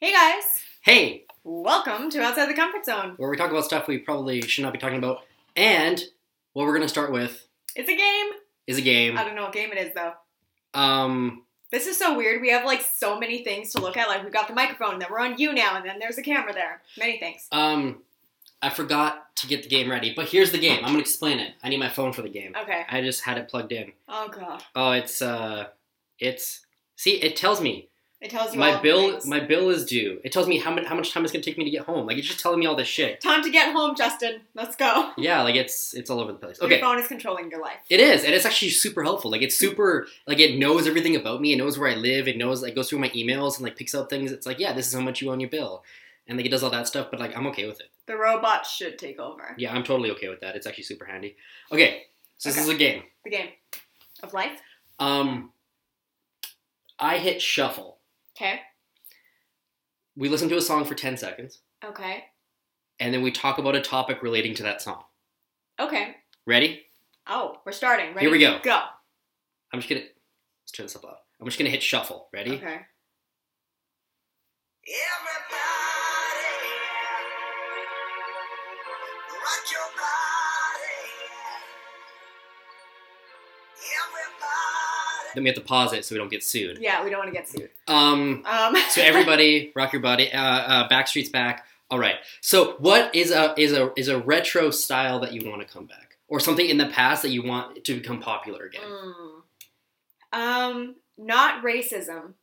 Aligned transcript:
Hey 0.00 0.12
guys, 0.12 0.44
Hey, 0.82 1.24
welcome 1.44 2.08
to 2.10 2.22
Outside 2.22 2.48
the 2.48 2.54
Comfort 2.54 2.86
Zone. 2.86 3.14
where 3.18 3.28
we 3.28 3.36
talk 3.36 3.50
about 3.50 3.64
stuff 3.66 3.86
we 3.86 3.98
probably 3.98 4.40
should 4.40 4.62
not 4.62 4.72
be 4.72 4.78
talking 4.78 4.96
about. 4.98 5.18
And 5.56 6.02
what 6.54 6.64
we're 6.64 6.72
going 6.72 6.82
to 6.82 6.88
start 6.88 7.12
with 7.12 7.46
It's 7.76 7.88
a 7.88 7.96
game. 7.96 8.26
is 8.66 8.78
a 8.78 8.82
game. 8.82 9.18
I 9.18 9.24
don't 9.24 9.34
know 9.34 9.42
what 9.44 9.52
game 9.52 9.70
it 9.72 9.78
is 9.78 9.94
though. 9.94 10.12
Um, 10.72 11.44
This 11.70 11.86
is 11.86 11.98
so 11.98 12.16
weird. 12.16 12.40
We 12.40 12.50
have 12.50 12.64
like 12.64 12.80
so 12.80 13.18
many 13.18 13.44
things 13.44 13.72
to 13.72 13.80
look 13.80 13.96
at. 13.98 14.08
Like 14.08 14.22
we've 14.24 14.32
got 14.32 14.48
the 14.48 14.54
microphone, 14.54 14.98
then 14.98 15.08
we're 15.10 15.20
on 15.20 15.36
you 15.38 15.52
now, 15.52 15.76
and 15.76 15.84
then 15.84 15.98
there's 15.98 16.16
a 16.18 16.22
camera 16.22 16.52
there. 16.54 16.80
Many 16.98 17.18
things. 17.18 17.46
um, 17.52 18.02
I 18.62 18.68
forgot 18.70 19.34
to 19.36 19.46
get 19.46 19.62
the 19.62 19.68
game 19.70 19.90
ready, 19.90 20.12
but 20.14 20.28
here's 20.28 20.50
the 20.52 20.58
game. 20.58 20.78
I'm 20.78 20.92
going 20.92 20.96
to 20.96 21.00
explain 21.00 21.38
it. 21.40 21.54
I 21.62 21.68
need 21.70 21.78
my 21.80 21.88
phone 21.88 22.12
for 22.12 22.20
the 22.22 22.28
game. 22.28 22.54
Okay. 22.60 22.84
I 22.90 23.00
just 23.02 23.22
had 23.24 23.36
it 23.38 23.48
plugged 23.48 23.72
in. 23.72 23.92
Oh 24.08 24.28
god. 24.28 24.62
Oh, 24.74 24.92
it's, 24.92 25.20
uh, 25.22 25.68
it's, 26.18 26.64
see, 26.96 27.16
it 27.22 27.36
tells 27.36 27.60
me 27.60 27.88
It 28.20 28.30
tells 28.30 28.52
you 28.52 28.60
my 28.60 28.78
bill, 28.82 29.12
things. 29.12 29.26
my 29.26 29.40
bill 29.40 29.70
is 29.70 29.86
due. 29.86 30.20
It 30.22 30.30
tells 30.30 30.46
me 30.46 30.58
how 30.58 30.70
much, 30.74 30.84
how 30.84 30.94
much 30.94 31.10
time 31.10 31.24
it's 31.24 31.32
going 31.32 31.42
to 31.42 31.50
take 31.50 31.56
me 31.56 31.64
to 31.64 31.70
get 31.70 31.86
home. 31.86 32.06
Like, 32.06 32.18
it's 32.18 32.26
just 32.26 32.38
telling 32.40 32.60
me 32.60 32.66
all 32.66 32.76
this 32.76 32.86
shit. 32.86 33.18
Time 33.22 33.42
to 33.42 33.50
get 33.50 33.72
home, 33.72 33.96
Justin. 33.96 34.42
Let's 34.54 34.76
go. 34.76 35.12
Yeah, 35.16 35.42
like, 35.42 35.54
it's, 35.54 35.94
it's 35.94 36.10
all 36.10 36.20
over 36.20 36.30
the 36.32 36.38
place. 36.38 36.58
Your 36.60 36.66
Okay. 36.70 36.80
phone 36.80 36.98
is 36.98 37.08
controlling 37.08 37.50
your 37.50 37.62
life. 37.62 37.78
It 37.88 37.98
is, 37.98 38.22
and 38.24 38.34
it's 38.34 38.44
actually 38.44 38.72
super 38.72 39.02
helpful. 39.02 39.30
Like 39.30 39.40
it's 39.40 39.56
super, 39.56 40.06
like 40.26 40.38
it 40.38 40.58
knows 40.58 40.86
everything 40.86 41.16
about 41.16 41.40
me. 41.40 41.54
It 41.54 41.56
knows 41.56 41.78
where 41.78 41.88
I 41.90 41.94
live. 41.94 42.28
It 42.28 42.36
knows, 42.36 42.60
like, 42.62 42.74
goes 42.74 42.90
through 42.90 42.98
my 42.98 43.08
emails 43.10 43.56
and 43.56 43.64
like 43.64 43.76
picks 43.76 43.94
out 43.94 44.10
things. 44.10 44.32
It's 44.32 44.46
like, 44.46 44.58
yeah, 44.58 44.74
this 44.74 44.86
is 44.88 44.92
how 44.94 45.00
much 45.00 45.22
you 45.22 45.30
owe 45.30 45.32
on 45.32 45.40
your 45.40 45.48
bill, 45.50 45.82
and 46.28 46.36
like 46.36 46.44
it 46.44 46.50
does 46.50 46.62
all 46.62 46.70
that 46.70 46.86
stuff. 46.86 47.08
But 47.10 47.20
like, 47.20 47.34
I'm 47.34 47.46
okay 47.46 47.66
with 47.66 47.80
it. 47.80 47.86
The 48.06 48.16
robot 48.18 48.66
should 48.66 48.98
take 48.98 49.18
over. 49.18 49.54
Yeah, 49.56 49.72
I'm 49.72 49.82
totally 49.84 50.10
okay 50.10 50.28
with 50.28 50.40
that. 50.40 50.56
It's 50.56 50.66
actually 50.66 50.84
super 50.84 51.06
handy. 51.06 51.36
Okay, 51.72 52.02
so 52.36 52.50
this 52.50 52.58
is 52.58 52.68
a 52.68 52.74
game. 52.74 53.04
The 53.24 53.30
game 53.30 53.48
of 54.22 54.34
life. 54.34 54.60
Um, 54.98 55.52
I 56.98 57.16
hit 57.18 57.40
shuffle. 57.40 57.96
Okay. 58.36 58.60
We 60.16 60.28
listen 60.28 60.48
to 60.48 60.56
a 60.56 60.60
song 60.62 60.84
for 60.84 60.94
ten 60.94 61.16
seconds, 61.16 61.60
Okay. 61.84 62.24
and 62.98 63.12
then 63.14 63.22
we 63.22 63.30
talk 63.30 63.58
about 63.58 63.76
a 63.76 63.80
topic 63.80 64.22
relating 64.22 64.54
to 64.56 64.62
that 64.64 64.82
song. 64.82 65.02
Okay. 65.78 66.16
Ready? 66.46 66.82
Oh, 67.26 67.56
we're 67.64 67.72
starting. 67.72 68.08
Ready? 68.14 68.20
Here 68.20 68.30
we 68.30 68.38
go. 68.38 68.58
Go. 68.62 68.80
I'm 69.72 69.80
just 69.80 69.88
gonna 69.88 70.00
let's 70.02 70.72
turn 70.72 70.86
this 70.86 70.96
up 70.96 71.04
loud. 71.04 71.16
I'm 71.40 71.46
just 71.46 71.58
gonna 71.58 71.70
hit 71.70 71.82
shuffle. 71.82 72.28
Ready? 72.32 72.52
Okay. 72.52 72.80
Everybody, 74.88 75.06
rock 79.30 79.64
your 79.70 79.88
body. 79.96 81.00
Everybody. 83.78 84.69
Then 85.34 85.44
we 85.44 85.48
have 85.48 85.56
to 85.56 85.62
pause 85.62 85.92
it 85.92 86.04
so 86.04 86.14
we 86.14 86.18
don't 86.18 86.30
get 86.30 86.42
sued. 86.42 86.78
Yeah, 86.80 87.02
we 87.04 87.10
don't 87.10 87.18
want 87.20 87.28
to 87.32 87.36
get 87.36 87.48
sued. 87.48 87.70
Um. 87.88 88.44
Um. 88.46 88.76
So 88.90 89.02
everybody, 89.02 89.72
rock 89.76 89.92
your 89.92 90.02
body. 90.02 90.32
Uh, 90.32 90.40
uh, 90.42 90.88
Backstreet's 90.88 91.28
back. 91.28 91.66
All 91.90 91.98
right. 91.98 92.16
So 92.40 92.76
what 92.78 93.14
is 93.14 93.30
a 93.30 93.54
is 93.58 93.72
a 93.72 93.92
is 93.96 94.08
a 94.08 94.18
retro 94.18 94.70
style 94.70 95.20
that 95.20 95.32
you 95.32 95.48
want 95.50 95.60
to 95.66 95.72
come 95.72 95.86
back, 95.86 96.16
or 96.28 96.38
something 96.40 96.66
in 96.66 96.78
the 96.78 96.86
past 96.88 97.22
that 97.22 97.30
you 97.30 97.42
want 97.42 97.84
to 97.84 97.94
become 97.94 98.20
popular 98.20 98.64
again? 98.66 98.82
Mm. 98.82 99.30
Um, 100.32 100.96
not 101.18 101.62
racism. 101.64 102.34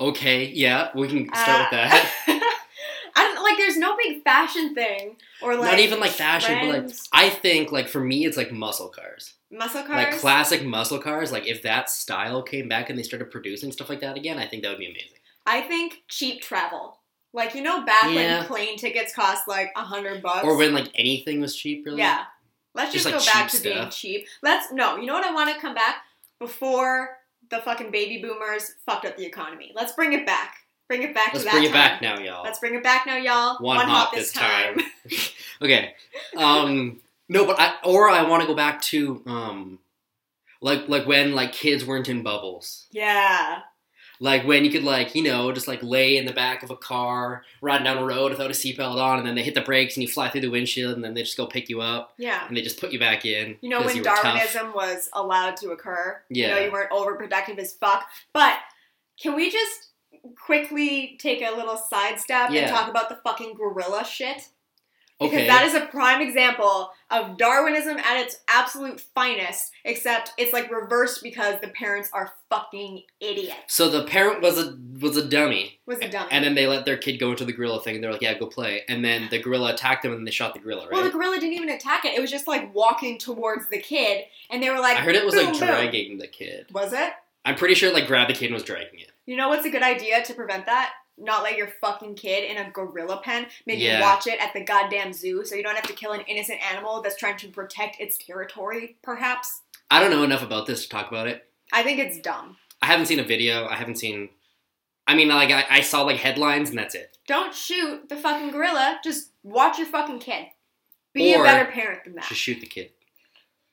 Okay. 0.00 0.46
Yeah, 0.46 0.90
we 0.94 1.08
can 1.08 1.26
start 1.34 1.70
with 1.72 1.78
Uh, 1.80 1.88
that. 1.88 2.12
Like. 3.50 3.58
There's 3.58 3.76
no 3.76 3.96
big 3.96 4.22
fashion 4.22 4.74
thing 4.74 5.16
or 5.42 5.54
like 5.56 5.70
Not 5.70 5.80
even 5.80 6.00
like 6.00 6.10
fashion, 6.12 6.58
but 6.60 6.84
like 6.84 6.94
I 7.12 7.28
think 7.30 7.72
like 7.72 7.88
for 7.88 8.00
me, 8.00 8.24
it's 8.26 8.36
like 8.36 8.52
muscle 8.52 8.88
cars, 8.88 9.34
muscle 9.50 9.82
cars. 9.82 9.96
like 10.12 10.18
classic 10.18 10.64
muscle 10.64 10.98
cars. 10.98 11.32
Like 11.32 11.46
if 11.46 11.62
that 11.62 11.90
style 11.90 12.42
came 12.42 12.68
back 12.68 12.90
and 12.90 12.98
they 12.98 13.02
started 13.02 13.30
producing 13.30 13.72
stuff 13.72 13.88
like 13.88 14.00
that 14.00 14.16
again, 14.16 14.38
I 14.38 14.46
think 14.46 14.62
that 14.62 14.70
would 14.70 14.78
be 14.78 14.86
amazing. 14.86 15.18
I 15.46 15.62
think 15.62 16.02
cheap 16.08 16.42
travel. 16.42 16.98
Like 17.32 17.54
you 17.54 17.62
know, 17.62 17.84
back 17.84 18.04
Yeah. 18.10 18.38
when 18.38 18.46
plane 18.46 18.76
tickets 18.78 19.14
cost 19.14 19.46
like 19.48 19.70
a 19.76 19.82
hundred 19.82 20.22
bucks. 20.22 20.44
Or 20.44 20.56
when 20.56 20.72
like 20.74 20.88
anything 20.94 21.40
was 21.40 21.56
cheap, 21.56 21.84
really. 21.86 21.98
yeah. 21.98 22.24
Let's 22.74 22.92
just, 22.92 23.04
Just, 23.06 23.26
like, 23.26 23.34
go 23.34 23.40
back 23.40 23.50
to 23.50 23.56
cheap 23.56 23.74
being 23.74 23.90
cheap. 23.90 24.26
Let's 24.42 24.70
no. 24.72 24.96
You 24.96 25.06
know 25.06 25.14
what 25.14 25.24
I 25.24 25.32
want 25.32 25.54
to 25.54 25.58
come 25.60 25.74
back 25.74 25.96
before 26.38 27.16
the 27.50 27.58
fucking 27.58 27.90
baby 27.90 28.20
boomers 28.20 28.74
fucked 28.84 29.06
up 29.06 29.16
the 29.16 29.24
economy. 29.24 29.72
Let's 29.74 29.92
bring 29.92 30.12
it 30.12 30.26
back. 30.26 30.56
Bring 30.88 31.02
it 31.02 31.14
back 31.14 31.32
Let's 31.32 31.40
to 31.40 31.44
that 31.46 31.52
bring 31.52 31.64
it 31.64 31.66
time. 31.68 31.74
back 31.74 32.02
now, 32.02 32.18
y'all. 32.20 32.44
Let's 32.44 32.58
bring 32.60 32.74
it 32.74 32.82
back 32.82 33.06
now, 33.06 33.16
y'all. 33.16 33.56
One 33.64 33.86
hop 33.86 34.12
this 34.14 34.32
time. 34.32 34.80
Okay. 35.62 35.94
Um 36.36 37.00
no, 37.28 37.46
but 37.46 37.58
I 37.58 37.74
or 37.84 38.10
I 38.10 38.28
want 38.28 38.42
to 38.42 38.46
go 38.46 38.54
back 38.54 38.82
to 38.82 39.22
um 39.26 39.78
like 40.60 40.88
like 40.88 41.06
when 41.06 41.34
like 41.34 41.52
kids 41.52 41.84
weren't 41.84 42.08
in 42.08 42.22
bubbles. 42.22 42.86
yeah. 42.92 43.60
Like 44.18 44.46
when 44.46 44.64
you 44.64 44.70
could 44.70 44.82
like, 44.84 45.14
you 45.14 45.22
know, 45.22 45.52
just 45.52 45.68
like 45.68 45.82
lay 45.82 46.16
in 46.16 46.24
the 46.24 46.32
back 46.32 46.62
of 46.62 46.70
a 46.70 46.76
car, 46.76 47.42
riding 47.60 47.84
down 47.84 47.98
a 47.98 48.04
road 48.04 48.30
without 48.32 48.50
a 48.50 48.54
seatbelt 48.54 48.96
on, 48.96 49.18
and 49.18 49.26
then 49.28 49.34
they 49.34 49.42
hit 49.42 49.54
the 49.54 49.60
brakes 49.60 49.94
and 49.96 50.02
you 50.02 50.08
fly 50.08 50.30
through 50.30 50.40
the 50.40 50.48
windshield 50.48 50.94
and 50.94 51.04
then 51.04 51.12
they 51.12 51.22
just 51.22 51.36
go 51.36 51.46
pick 51.46 51.68
you 51.68 51.82
up 51.82 52.14
Yeah. 52.16 52.46
and 52.48 52.56
they 52.56 52.62
just 52.62 52.80
put 52.80 52.92
you 52.92 52.98
back 52.98 53.26
in. 53.26 53.56
You 53.60 53.68
know 53.68 53.82
when 53.82 53.94
you. 53.94 54.02
Darwinism 54.02 54.72
was 54.74 55.10
allowed 55.12 55.56
to 55.58 55.70
occur. 55.70 56.20
Yeah. 56.30 56.48
You 56.48 56.54
know 56.54 56.60
you 56.66 56.72
weren't 56.72 56.90
overproductive 56.92 57.58
as 57.58 57.74
fuck. 57.74 58.08
But 58.32 58.54
can 59.20 59.34
we 59.34 59.50
just 59.50 59.88
quickly 60.34 61.16
take 61.20 61.42
a 61.42 61.50
little 61.54 61.76
sidestep 61.76 62.50
Yeah. 62.50 62.62
and 62.62 62.70
talk 62.70 62.88
about 62.88 63.08
the 63.08 63.16
fucking 63.24 63.54
gorilla 63.54 64.04
shit? 64.04 64.48
Because 65.18 65.32
Okay. 65.34 65.46
that 65.46 65.64
is 65.64 65.72
a 65.74 65.86
prime 65.86 66.20
example 66.20 66.90
of 67.10 67.38
Darwinism 67.38 67.96
at 67.96 68.18
its 68.20 68.36
absolute 68.48 69.00
finest, 69.00 69.72
except 69.82 70.32
it's 70.36 70.52
like 70.52 70.70
reversed 70.70 71.22
because 71.22 71.58
the 71.62 71.68
parents 71.68 72.10
are 72.12 72.34
fucking 72.50 73.02
idiots. 73.20 73.74
so 73.74 73.88
the 73.88 74.04
parent 74.04 74.42
was 74.42 74.58
a 74.58 74.76
was 75.00 75.16
a 75.16 75.26
dummy. 75.26 75.80
Was 75.86 76.00
a 76.00 76.08
dummy. 76.10 76.28
And 76.30 76.44
then 76.44 76.54
they 76.54 76.66
let 76.66 76.84
their 76.84 76.98
kid 76.98 77.16
go 77.18 77.30
into 77.30 77.46
the 77.46 77.52
gorilla 77.54 77.80
thing 77.82 77.94
and 77.94 78.04
they're 78.04 78.12
like, 78.12 78.20
Yeah, 78.20 78.34
go 78.38 78.44
play. 78.44 78.82
And 78.90 79.02
then 79.02 79.28
the 79.30 79.38
gorilla 79.38 79.72
attacked 79.72 80.02
them 80.02 80.12
and 80.12 80.26
they 80.26 80.30
shot 80.30 80.52
the 80.52 80.60
gorilla, 80.60 80.82
right? 80.84 80.92
Well, 80.92 81.04
the 81.04 81.10
gorilla 81.10 81.40
didn't 81.40 81.54
even 81.54 81.70
attack 81.70 82.04
it. 82.04 82.12
It 82.12 82.20
was 82.20 82.30
just 82.30 82.46
like 82.46 82.74
walking 82.74 83.16
towards 83.18 83.70
the 83.70 83.78
kid, 83.80 84.24
and 84.50 84.62
they 84.62 84.68
were 84.68 84.80
like, 84.80 84.98
I 84.98 85.00
heard 85.00 85.14
it 85.16 85.24
was 85.24 85.34
boom, 85.34 85.44
like 85.46 85.52
boom. 85.58 85.66
dragging 85.66 86.18
the 86.18 86.26
kid. 86.28 86.66
Was 86.72 86.92
it? 86.92 87.12
I'm 87.46 87.54
pretty 87.54 87.74
sure 87.74 87.90
like 87.90 88.06
grabbed 88.06 88.28
the 88.28 88.34
kid 88.34 88.46
and 88.46 88.54
was 88.54 88.64
dragging 88.64 89.00
it. 89.00 89.12
You 89.26 89.36
know 89.36 89.48
what's 89.48 89.66
a 89.66 89.70
good 89.70 89.82
idea 89.82 90.22
to 90.24 90.34
prevent 90.34 90.66
that? 90.66 90.92
Not 91.18 91.42
let 91.42 91.56
your 91.56 91.68
fucking 91.80 92.14
kid 92.14 92.44
in 92.50 92.58
a 92.58 92.70
gorilla 92.70 93.20
pen. 93.22 93.46
Maybe 93.66 93.82
Yeah. 93.82 94.00
watch 94.00 94.26
it 94.26 94.38
at 94.40 94.52
the 94.52 94.62
goddamn 94.62 95.12
zoo 95.12 95.44
so 95.44 95.54
you 95.54 95.62
don't 95.62 95.74
have 95.74 95.86
to 95.86 95.92
kill 95.94 96.12
an 96.12 96.20
innocent 96.22 96.60
animal 96.70 97.00
that's 97.02 97.16
trying 97.16 97.36
to 97.38 97.48
protect 97.48 98.00
its 98.00 98.18
territory, 98.18 98.96
perhaps. 99.02 99.62
I 99.90 100.00
don't 100.00 100.10
know 100.10 100.22
enough 100.24 100.42
about 100.42 100.66
this 100.66 100.82
to 100.84 100.88
talk 100.88 101.08
about 101.08 101.26
it. 101.26 101.50
I 101.72 101.82
think 101.82 101.98
it's 101.98 102.20
dumb. 102.20 102.56
I 102.82 102.86
haven't 102.86 103.06
seen 103.06 103.18
a 103.18 103.24
video. 103.24 103.66
I 103.66 103.76
haven't 103.76 103.96
seen. 103.96 104.28
I 105.06 105.14
mean, 105.14 105.28
like 105.28 105.50
I, 105.50 105.64
I 105.70 105.80
saw 105.80 106.02
like 106.02 106.18
headlines 106.18 106.68
and 106.70 106.78
that's 106.78 106.94
it. 106.94 107.16
Don't 107.26 107.54
shoot 107.54 108.08
the 108.08 108.16
fucking 108.16 108.50
gorilla. 108.50 109.00
Just 109.02 109.30
watch 109.42 109.78
your 109.78 109.86
fucking 109.86 110.18
kid. 110.18 110.46
Be 111.14 111.34
Or- 111.34 111.40
a 111.40 111.44
better 111.44 111.70
parent 111.70 112.04
than 112.04 112.14
that. 112.16 112.24
Just 112.28 112.40
shoot 112.40 112.60
the 112.60 112.66
kid. 112.66 112.90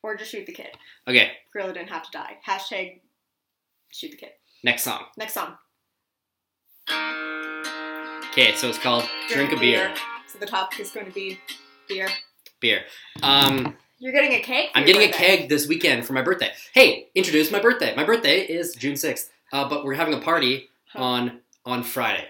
Or 0.01 0.15
just 0.15 0.31
shoot 0.31 0.45
the 0.45 0.51
kid. 0.53 0.69
Okay, 1.07 1.31
Gorilla 1.51 1.73
didn't 1.73 1.89
have 1.89 2.03
to 2.03 2.11
die. 2.11 2.37
Hashtag 2.45 3.01
shoot 3.91 4.11
the 4.11 4.17
kid. 4.17 4.31
Next 4.63 4.83
song. 4.83 5.03
Next 5.17 5.33
song. 5.33 5.55
Okay, 8.31 8.55
so 8.55 8.67
it's 8.69 8.79
called 8.79 9.07
Drink, 9.29 9.51
a 9.51 9.57
beer. 9.59 9.93
So 10.27 10.39
the 10.39 10.45
topic 10.45 10.79
is 10.79 10.89
going 10.91 11.05
to 11.05 11.11
be 11.11 11.39
beer. 11.87 12.07
Beer. 12.59 12.81
Um, 13.21 13.75
You're 13.99 14.11
getting 14.13 14.31
a 14.33 14.41
for 14.41 14.71
I'm 14.75 14.85
getting 14.85 15.03
a 15.03 15.07
birthday. 15.11 15.37
keg 15.37 15.49
this 15.49 15.67
weekend 15.67 16.05
for 16.05 16.13
my 16.13 16.21
birthday. 16.23 16.51
Hey, 16.73 17.09
introduce 17.13 17.51
my 17.51 17.59
birthday. 17.59 17.93
My 17.95 18.03
birthday 18.03 18.39
is 18.41 18.73
June 18.73 18.95
6th, 18.95 19.29
uh, 19.51 19.69
but 19.69 19.85
we're 19.85 19.93
having 19.93 20.13
a 20.13 20.19
party 20.19 20.69
on 20.95 21.39
on 21.65 21.83
Friday, 21.83 22.25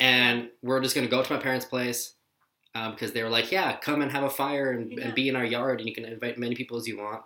and 0.00 0.48
we're 0.62 0.80
just 0.80 0.94
gonna 0.94 1.06
go 1.08 1.22
to 1.22 1.32
my 1.32 1.38
parents' 1.40 1.66
place 1.66 2.14
um, 2.74 2.92
because 2.92 3.12
they 3.12 3.22
were 3.22 3.28
like, 3.28 3.50
"Yeah, 3.52 3.76
come 3.76 4.00
and 4.02 4.10
have 4.12 4.22
a 4.24 4.30
fire 4.30 4.70
and, 4.72 4.90
Yeah. 4.92 5.04
and 5.06 5.14
be 5.14 5.28
in 5.28 5.36
our 5.36 5.44
yard, 5.44 5.80
and 5.80 5.88
you 5.88 5.94
can 5.94 6.04
invite 6.04 6.38
many 6.38 6.54
people 6.54 6.76
as 6.78 6.86
you 6.88 6.96
want, 6.98 7.22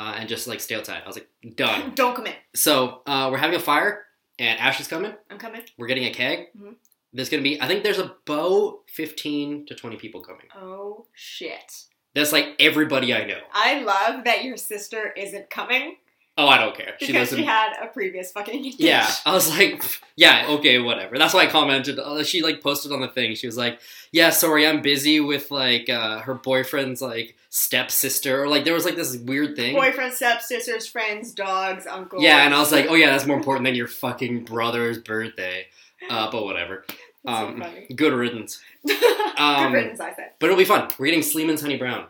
uh, 0.00 0.14
and 0.18 0.28
just 0.28 0.46
like 0.50 0.60
stay 0.60 0.74
outside." 0.76 1.02
I 1.04 1.06
was 1.06 1.16
like, 1.20 1.28
"Done." 1.56 1.92
Don't 2.00 2.14
come 2.16 2.26
in. 2.26 2.34
So 2.54 3.02
uh, 3.06 3.28
we're 3.30 3.38
having 3.38 3.56
a 3.56 3.60
fire, 3.72 3.92
and 4.38 4.58
Ash 4.58 4.80
is 4.80 4.88
coming. 4.88 5.12
I'm 5.30 5.38
coming. 5.38 5.62
We're 5.78 5.86
getting 5.92 6.06
a 6.06 6.14
keg. 6.22 6.38
Mhm. 6.58 6.74
There's 7.12 7.28
gonna 7.28 7.42
be, 7.42 7.60
I 7.60 7.66
think 7.66 7.82
there's 7.82 7.98
about 7.98 8.82
15 8.88 9.66
to 9.66 9.74
20 9.74 9.96
people 9.96 10.20
coming. 10.20 10.46
Oh 10.56 11.06
shit. 11.12 11.68
That's 12.14 12.32
like 12.32 12.46
everybody 12.60 13.12
I 13.14 13.24
know. 13.24 13.40
I 13.52 13.80
love 13.82 14.24
that 14.24 14.44
your 14.44 14.56
sister 14.56 15.12
isn't 15.16 15.50
coming 15.50 15.96
Oh, 16.42 16.48
I 16.48 16.58
don't 16.58 16.74
care. 16.76 16.94
She 16.98 17.08
because 17.08 17.28
doesn't. 17.28 17.38
she 17.38 17.44
had 17.44 17.74
a 17.82 17.86
previous 17.88 18.32
fucking 18.32 18.54
engagement. 18.54 18.80
yeah, 18.80 19.10
I 19.26 19.32
was 19.34 19.50
like, 19.50 19.84
yeah, 20.16 20.46
okay, 20.48 20.78
whatever. 20.78 21.18
That's 21.18 21.34
why 21.34 21.40
I 21.42 21.46
commented. 21.48 21.98
uh, 21.98 22.22
She 22.24 22.42
like 22.42 22.62
posted 22.62 22.92
on 22.92 23.00
the 23.00 23.08
thing. 23.08 23.34
She 23.34 23.46
was 23.46 23.56
like, 23.58 23.78
yeah, 24.12 24.30
sorry, 24.30 24.66
I'm 24.66 24.80
busy 24.80 25.20
with 25.20 25.50
like 25.50 25.88
uh, 25.90 26.20
her 26.20 26.34
boyfriend's 26.34 27.02
like 27.02 27.36
stepsister, 27.50 28.42
or 28.42 28.48
like 28.48 28.64
there 28.64 28.74
was 28.74 28.84
like 28.84 28.96
this 28.96 29.16
weird 29.16 29.54
thing. 29.56 29.74
Boyfriend, 29.76 30.12
stepsisters, 30.14 30.86
friends, 30.86 31.32
dogs, 31.32 31.86
uncle. 31.86 32.22
Yeah, 32.22 32.44
and 32.46 32.54
I 32.54 32.58
was 32.58 32.72
like, 32.72 32.86
oh 32.88 32.94
yeah, 32.94 33.10
that's 33.10 33.26
more 33.26 33.36
important 33.36 33.64
than 33.66 33.74
your 33.74 33.88
fucking 33.88 34.44
brother's 34.44 34.98
birthday. 34.98 35.66
Uh, 36.08 36.30
but 36.30 36.44
whatever. 36.44 36.84
So 37.26 37.32
Um, 37.34 37.60
funny. 37.60 37.86
good 37.94 38.14
riddance. 38.14 38.62
Good 38.86 39.02
um, 39.36 39.74
riddance, 39.74 40.00
I 40.00 40.14
said. 40.14 40.30
But 40.38 40.46
it'll 40.46 40.56
be 40.56 40.64
fun. 40.64 40.88
We're 40.98 41.04
getting 41.04 41.20
Sleeman's 41.20 41.60
Honey 41.60 41.76
Brown. 41.76 42.06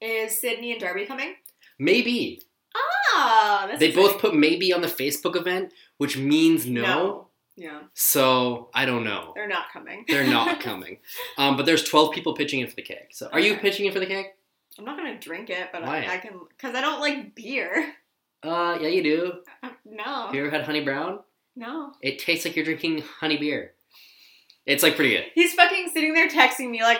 Is 0.00 0.40
Sydney 0.40 0.70
and 0.70 0.80
Darby 0.80 1.06
coming? 1.06 1.34
Maybe. 1.76 2.40
Ah, 2.76 3.64
that's 3.68 3.78
they 3.80 3.88
exciting. 3.88 4.10
both 4.12 4.20
put 4.20 4.34
maybe 4.34 4.72
on 4.72 4.80
the 4.82 4.88
Facebook 4.88 5.36
event, 5.36 5.72
which 5.98 6.16
means 6.16 6.66
no. 6.66 7.28
Yeah, 7.56 7.82
So 7.94 8.68
I 8.74 8.84
don't 8.84 9.04
know. 9.04 9.30
they're 9.36 9.46
not 9.46 9.70
coming. 9.72 10.04
They're 10.08 10.26
not 10.26 10.58
coming. 10.68 10.98
Um, 11.38 11.56
but 11.56 11.66
there's 11.66 11.84
12 11.84 12.12
people 12.12 12.34
pitching 12.34 12.58
in 12.60 12.66
for 12.66 12.74
the 12.74 12.82
keg. 12.82 13.08
So 13.12 13.28
are 13.32 13.38
you 13.38 13.56
pitching 13.56 13.86
in 13.86 13.92
for 13.92 14.00
the 14.00 14.06
keg? 14.06 14.26
I'm 14.76 14.84
not 14.84 14.96
gonna 14.96 15.20
drink 15.20 15.50
it, 15.50 15.68
but 15.72 15.84
I, 15.84 16.14
I 16.14 16.18
can 16.18 16.32
because 16.48 16.74
I 16.74 16.80
don't 16.80 16.98
like 17.00 17.36
beer. 17.36 17.92
Uh, 18.42 18.76
yeah, 18.80 18.88
you 18.88 19.02
do. 19.04 19.32
No, 19.86 20.02
Have 20.26 20.34
you 20.34 20.42
ever 20.42 20.50
had 20.50 20.64
honey 20.64 20.80
brown? 20.82 21.20
no. 21.56 21.92
It 22.02 22.18
tastes 22.18 22.44
like 22.44 22.56
you're 22.56 22.64
drinking 22.64 23.02
honey 23.20 23.36
beer. 23.38 23.74
It's 24.66 24.82
like 24.82 24.96
pretty 24.96 25.10
good. 25.14 25.26
He's 25.34 25.54
fucking 25.54 25.90
sitting 25.94 26.12
there 26.14 26.28
texting 26.28 26.70
me 26.70 26.82
like. 26.82 26.98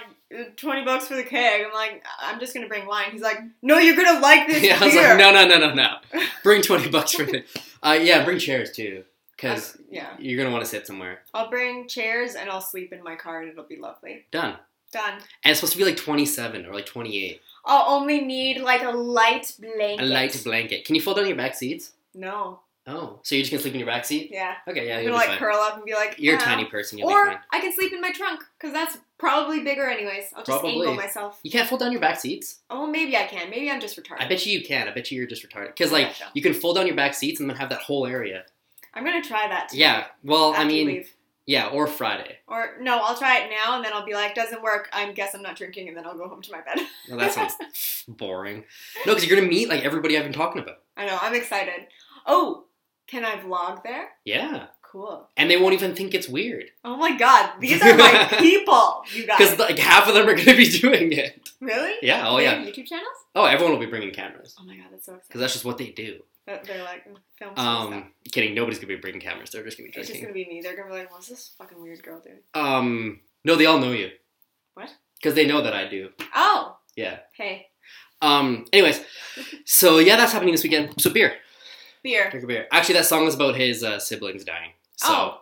20 0.57 0.85
bucks 0.85 1.07
for 1.07 1.15
the 1.15 1.23
keg. 1.23 1.65
I'm 1.67 1.73
like, 1.73 2.05
I'm 2.21 2.41
just 2.41 2.55
gonna 2.55 2.69
bring 2.69 2.87
wine. 2.87 3.11
He's 3.13 3.23
like, 3.23 3.39
no, 3.63 3.79
you're 3.79 3.97
gonna 3.97 4.21
like 4.21 4.47
this 4.47 4.63
Yeah, 4.63 4.79
I 4.81 4.85
was 4.85 4.95
beer. 4.95 5.09
like, 5.11 5.19
no, 5.19 5.33
no, 5.33 5.47
no, 5.47 5.59
no, 5.59 5.75
no. 5.75 6.23
Bring 6.43 6.63
20 6.63 6.91
bucks 6.91 7.13
for 7.13 7.23
it. 7.23 7.47
Uh, 7.83 7.99
yeah, 8.01 8.25
bring 8.25 8.39
chairs 8.39 8.73
too. 8.73 9.05
Because 9.37 9.77
yeah. 9.91 10.15
you're 10.19 10.37
going 10.37 10.49
to 10.49 10.53
want 10.53 10.65
to 10.65 10.71
sit 10.71 10.87
somewhere. 10.87 11.21
I'll 11.35 11.51
bring 11.51 11.89
chairs 11.89 12.35
and 12.35 12.49
I'll 12.49 12.61
sleep 12.61 12.93
in 12.93 13.03
my 13.03 13.17
car 13.17 13.43
and 13.43 13.51
it'll 13.51 13.65
be 13.65 13.77
lovely. 13.77 14.25
Done. 14.31 14.57
Done. 14.93 15.15
And 15.43 15.51
it's 15.51 15.59
supposed 15.59 15.73
to 15.73 15.79
be 15.79 15.85
like 15.85 15.97
27 15.97 16.67
or 16.67 16.73
like 16.73 16.87
28. 16.87 17.41
I'll 17.65 17.95
only 17.95 18.21
need 18.21 18.61
like 18.61 18.83
a 18.83 18.91
light 18.91 19.53
blanket. 19.59 20.03
A 20.03 20.07
light 20.07 20.41
blanket. 20.45 20.85
Can 20.85 20.95
you 20.95 21.01
fold 21.01 21.17
down 21.17 21.27
your 21.27 21.37
back 21.37 21.57
seats? 21.57 21.93
No. 22.15 22.61
Oh, 22.87 23.21
so 23.23 23.35
you're 23.35 23.43
just 23.43 23.53
to 23.53 23.59
sleep 23.61 23.73
in 23.73 23.81
your 23.81 23.87
back 23.87 24.05
seat? 24.05 24.29
Yeah. 24.31 24.57
Okay, 24.69 24.87
yeah, 24.89 24.97
I'm 24.99 25.05
you'll 25.05 25.13
gonna 25.13 25.17
like 25.21 25.29
fine. 25.29 25.39
curl 25.39 25.57
up 25.57 25.77
and 25.77 25.85
be 25.87 25.95
like, 25.95 26.17
You're 26.19 26.37
a 26.37 26.39
tiny 26.41 26.67
person. 26.67 26.99
You'll 26.99 27.09
Or. 27.09 27.35
I 27.51 27.61
can 27.61 27.73
sleep 27.73 27.93
in 27.95 28.01
my 28.03 28.13
trunk 28.13 28.43
because 28.59 28.75
that's 28.75 28.99
probably 29.19 29.61
bigger 29.65 29.89
anyways. 29.89 30.25
I'll 30.37 30.45
just 30.45 30.61
Probably. 30.61 30.81
angle 30.81 30.95
myself. 30.95 31.41
You 31.43 31.51
can't 31.51 31.67
fold 31.67 31.81
down 31.81 31.93
your 31.93 32.01
back 32.03 32.21
seats. 32.21 32.61
Oh, 32.69 32.87
maybe 32.87 33.17
I 33.17 33.25
can. 33.25 33.49
Maybe 33.49 33.71
I'm 33.71 33.81
just 33.81 33.97
retarded. 33.97 34.21
I 34.21 34.29
bet 34.29 34.45
you 34.45 34.59
you 34.59 34.65
can. 34.67 34.87
I 34.87 34.91
bet 34.93 35.11
you 35.11 35.17
you're 35.19 35.27
just 35.27 35.43
retarded. 35.49 35.69
Because 35.69 35.93
like 35.93 36.15
you 36.35 36.43
can 36.43 36.53
fold 36.53 36.77
down 36.77 36.87
your 36.87 36.97
back 36.97 37.15
seats 37.15 37.41
and 37.41 37.49
then 37.49 37.57
have 37.57 37.71
that 37.71 37.81
whole 37.81 38.07
area. 38.07 38.45
I'm 38.93 39.05
gonna 39.05 39.23
try 39.23 39.49
that. 39.49 39.71
Tonight 39.71 39.81
Yeah. 39.81 40.05
Well, 40.23 40.53
I 40.55 40.65
mean, 40.65 40.87
leave. 40.87 41.15
yeah, 41.47 41.69
or 41.69 41.87
Friday. 41.87 42.37
Or 42.47 42.77
no, 42.81 42.99
I'll 43.03 43.17
try 43.17 43.39
it 43.39 43.51
now 43.51 43.77
and 43.77 43.85
then 43.85 43.95
I'll 43.95 44.05
be 44.05 44.13
like, 44.13 44.35
doesn't 44.35 44.63
work. 44.63 44.91
I 44.93 45.11
guess 45.13 45.35
I'm 45.35 45.43
not 45.43 45.57
drinking 45.57 45.89
and 45.89 45.97
then 45.97 46.05
I'll 46.07 46.19
go 46.19 46.29
home 46.29 46.43
to 46.43 46.53
my 46.53 46.61
bed. 46.61 46.81
Well, 47.09 47.19
that 47.19 47.33
sounds 47.33 48.05
boring. 48.09 48.65
No, 49.07 49.15
because 49.15 49.27
you're 49.27 49.37
gonna 49.39 49.49
meet 49.49 49.71
like 49.71 49.85
everybody 49.85 50.19
I've 50.19 50.25
been 50.25 50.33
talking 50.35 50.61
about. 50.61 50.81
I 50.99 51.07
know. 51.07 51.19
I'm 51.23 51.35
excited. 51.35 51.87
Oh, 52.27 52.65
can 53.07 53.25
I 53.25 53.37
vlog 53.37 53.83
there? 53.83 54.09
Yeah, 54.25 54.67
Cool. 54.83 55.29
and 55.37 55.51
they 55.51 55.57
won't 55.57 55.75
even 55.75 55.95
think 55.95 56.15
it's 56.15 56.29
weird 56.29 56.67
Oh 56.85 56.97
my 56.97 57.17
god, 57.17 57.55
these 57.61 57.83
are 57.83 57.97
my 57.97 58.29
people, 58.39 59.03
you 59.13 59.27
guys. 59.27 59.39
because 59.39 59.59
like 59.59 59.79
half 59.79 60.07
of 60.09 60.15
them 60.15 60.29
are 60.29 60.35
gonna 60.35 60.57
be 60.57 60.69
doing 60.81 61.13
it. 61.13 61.49
really? 61.61 61.95
Yeah. 62.03 62.29
Oh 62.29 62.37
They 62.37 62.45
yeah. 62.45 62.55
have 62.55 62.67
YouTube 62.67 62.87
channels? 62.87 63.09
Oh, 63.35 63.45
everyone 63.45 63.73
will 63.75 63.81
be 63.81 63.87
bringing 63.91 64.13
cameras 64.13 64.55
Oh 64.61 64.65
my 64.65 64.77
god, 64.77 64.87
that's 64.93 65.07
so 65.07 65.13
exciting. 65.15 65.27
because 65.29 65.41
that's 65.41 65.53
just 65.55 65.65
what 65.65 65.79
they 65.79 65.91
do. 65.91 66.21
That- 66.47 66.65
They're 66.65 66.83
like 66.85 67.05
film 67.39 67.53
stuff. 67.55 67.59
Um, 67.59 68.13
kidding. 68.31 68.55
Nobody's 68.55 68.79
gonna 68.79 68.89
be 68.95 68.97
bringing 69.01 69.21
cameras. 69.21 69.51
They're 69.51 69.65
just 69.65 69.79
gonna 69.79 69.89
be 69.89 69.99
It's 69.99 70.09
just 70.09 70.21
drinking. 70.21 70.25
gonna 70.35 70.35
be 70.35 70.55
me. 70.57 70.61
They're 70.63 70.77
gonna 70.77 70.91
be 70.91 70.99
like, 70.99 71.11
"What's 71.11 71.29
this 71.29 71.53
fucking 71.59 71.81
weird 71.83 72.03
girl 72.03 72.21
doing?" 72.21 72.41
Um, 72.53 73.21
no, 73.45 73.57
they 73.57 73.65
all 73.67 73.79
know 73.79 73.93
you. 73.93 74.11
What? 74.75 74.91
Because 75.17 75.35
they 75.35 75.47
know 75.47 75.63
that 75.63 75.73
I 75.75 75.89
do. 75.89 76.11
Oh, 76.35 76.77
Yeah. 76.97 77.21
hey, 77.33 77.69
Um. 78.21 78.67
Anyways, 78.75 79.01
so 79.65 79.99
yeah, 79.99 80.17
that's 80.17 80.33
happening 80.33 80.53
this 80.53 80.63
weekend. 80.63 81.01
So 81.01 81.11
beer, 81.11 81.35
beer. 82.05 82.31
drink 82.31 82.45
a 82.45 82.47
beer. 82.47 82.67
Actually, 82.71 82.95
that 82.95 83.07
song 83.07 83.27
is 83.27 83.35
about 83.35 83.57
his 83.57 83.83
uh, 83.83 83.99
siblings 83.99 84.45
dying. 84.45 84.71
So, 84.97 85.09
Oh, 85.11 85.41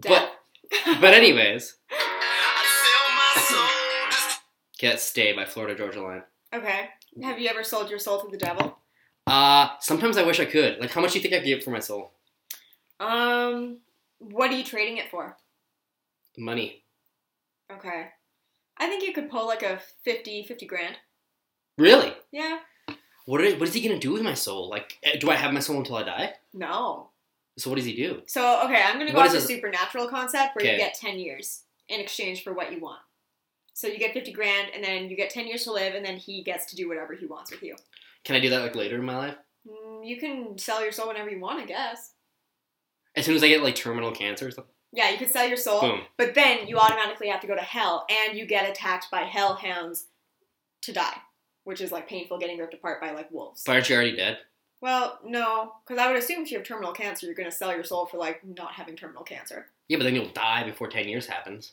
but 0.00 0.32
but 1.00 1.14
anyways, 1.14 1.76
I 1.92 2.64
sell 2.82 3.14
my 3.14 3.42
soul 3.68 4.10
just 4.10 4.40
get 4.78 5.00
"Stay" 5.00 5.32
by 5.34 5.44
Florida 5.44 5.76
Georgia 5.78 6.02
Line. 6.02 6.22
okay. 6.52 6.88
Have 7.22 7.38
you 7.40 7.48
ever 7.48 7.62
sold 7.64 7.90
your 7.90 7.98
soul 7.98 8.20
to 8.20 8.28
the 8.30 8.36
devil? 8.36 8.78
Uh, 9.26 9.68
sometimes 9.80 10.16
I 10.16 10.22
wish 10.24 10.40
I 10.40 10.44
could. 10.44 10.78
Like, 10.80 10.90
how 10.90 11.00
much 11.00 11.12
do 11.12 11.18
you 11.18 11.22
think 11.22 11.34
I 11.34 11.44
give 11.44 11.62
for 11.64 11.70
my 11.70 11.80
soul? 11.80 12.12
Um, 13.00 13.78
what 14.18 14.50
are 14.50 14.56
you 14.56 14.64
trading 14.64 14.96
it 14.98 15.10
for? 15.10 15.36
Money. 16.36 16.84
Okay, 17.72 18.06
I 18.78 18.86
think 18.88 19.02
you 19.04 19.12
could 19.12 19.30
pull 19.30 19.46
like 19.46 19.62
a 19.62 19.80
50, 20.04 20.44
50 20.44 20.66
grand. 20.66 20.96
Really? 21.76 22.12
Yeah. 22.32 22.58
What, 23.28 23.42
are, 23.42 23.50
what 23.58 23.68
is 23.68 23.74
he 23.74 23.86
gonna 23.86 24.00
do 24.00 24.12
with 24.12 24.22
my 24.22 24.32
soul? 24.32 24.70
Like, 24.70 24.96
eh, 25.02 25.18
do 25.18 25.28
I 25.30 25.34
have 25.34 25.52
my 25.52 25.60
soul 25.60 25.76
until 25.76 25.96
I 25.96 26.02
die? 26.02 26.32
No. 26.54 27.10
So 27.58 27.68
what 27.68 27.76
does 27.76 27.84
he 27.84 27.94
do? 27.94 28.22
So 28.26 28.62
okay, 28.64 28.82
I'm 28.82 28.98
gonna 28.98 29.12
go 29.12 29.18
What 29.18 29.26
off 29.26 29.34
the 29.34 29.40
supernatural 29.42 30.08
concept 30.08 30.56
where 30.56 30.64
you 30.72 30.78
get 30.78 30.94
ten 30.94 31.18
years 31.18 31.64
in 31.90 32.00
exchange 32.00 32.42
for 32.42 32.54
what 32.54 32.72
you 32.72 32.80
want. 32.80 33.00
So 33.74 33.86
you 33.86 33.98
get 33.98 34.14
fifty 34.14 34.32
grand, 34.32 34.68
and 34.74 34.82
then 34.82 35.10
you 35.10 35.16
get 35.16 35.28
ten 35.28 35.46
years 35.46 35.64
to 35.64 35.72
live, 35.72 35.94
and 35.94 36.02
then 36.06 36.16
he 36.16 36.42
gets 36.42 36.64
to 36.70 36.76
do 36.76 36.88
whatever 36.88 37.14
he 37.14 37.26
wants 37.26 37.50
with 37.50 37.62
you. 37.62 37.76
Can 38.24 38.34
I 38.34 38.40
do 38.40 38.48
that 38.48 38.62
like 38.62 38.74
later 38.74 38.96
in 38.96 39.04
my 39.04 39.16
life? 39.18 39.34
Mm, 39.68 40.08
You 40.08 40.16
can 40.18 40.56
sell 40.56 40.82
your 40.82 40.92
soul 40.92 41.08
whenever 41.08 41.28
you 41.28 41.38
want, 41.38 41.60
I 41.60 41.66
guess. 41.66 42.12
As 43.14 43.26
soon 43.26 43.36
as 43.36 43.42
I 43.42 43.48
get 43.48 43.62
like 43.62 43.74
terminal 43.74 44.10
cancer 44.12 44.46
or 44.46 44.50
something. 44.52 44.72
Yeah, 44.92 45.10
you 45.10 45.18
could 45.18 45.30
sell 45.30 45.46
your 45.46 45.58
soul, 45.58 45.82
Boom. 45.82 46.00
but 46.16 46.34
then 46.34 46.66
you 46.66 46.78
automatically 46.78 47.28
have 47.28 47.42
to 47.42 47.46
go 47.46 47.54
to 47.54 47.60
hell, 47.60 48.06
and 48.08 48.38
you 48.38 48.46
get 48.46 48.70
attacked 48.70 49.10
by 49.10 49.24
hellhounds 49.24 50.06
to 50.82 50.94
die, 50.94 51.18
which 51.64 51.80
is 51.80 51.92
like 51.92 52.08
painful 52.08 52.38
getting 52.38 52.58
ripped 52.58 52.74
apart 52.74 53.00
by 53.00 53.10
like 53.12 53.30
wolves. 53.30 53.62
But 53.66 53.72
aren't 53.72 53.88
you 53.88 53.96
already 53.96 54.16
dead? 54.16 54.38
well, 54.80 55.18
no, 55.24 55.72
because 55.86 56.00
I 56.00 56.06
would 56.06 56.16
assume 56.16 56.42
if 56.44 56.52
you 56.52 56.58
have 56.58 56.66
terminal 56.66 56.92
cancer, 56.92 57.26
you're 57.26 57.34
gonna 57.34 57.50
sell 57.50 57.72
your 57.74 57.82
soul 57.84 58.06
for 58.06 58.16
like 58.18 58.42
not 58.46 58.72
having 58.72 58.94
terminal 58.96 59.24
cancer. 59.24 59.66
Yeah, 59.88 59.98
but 59.98 60.04
then 60.04 60.14
you'll 60.14 60.28
die 60.32 60.62
before 60.64 60.88
ten 60.88 61.08
years 61.08 61.26
happens, 61.26 61.72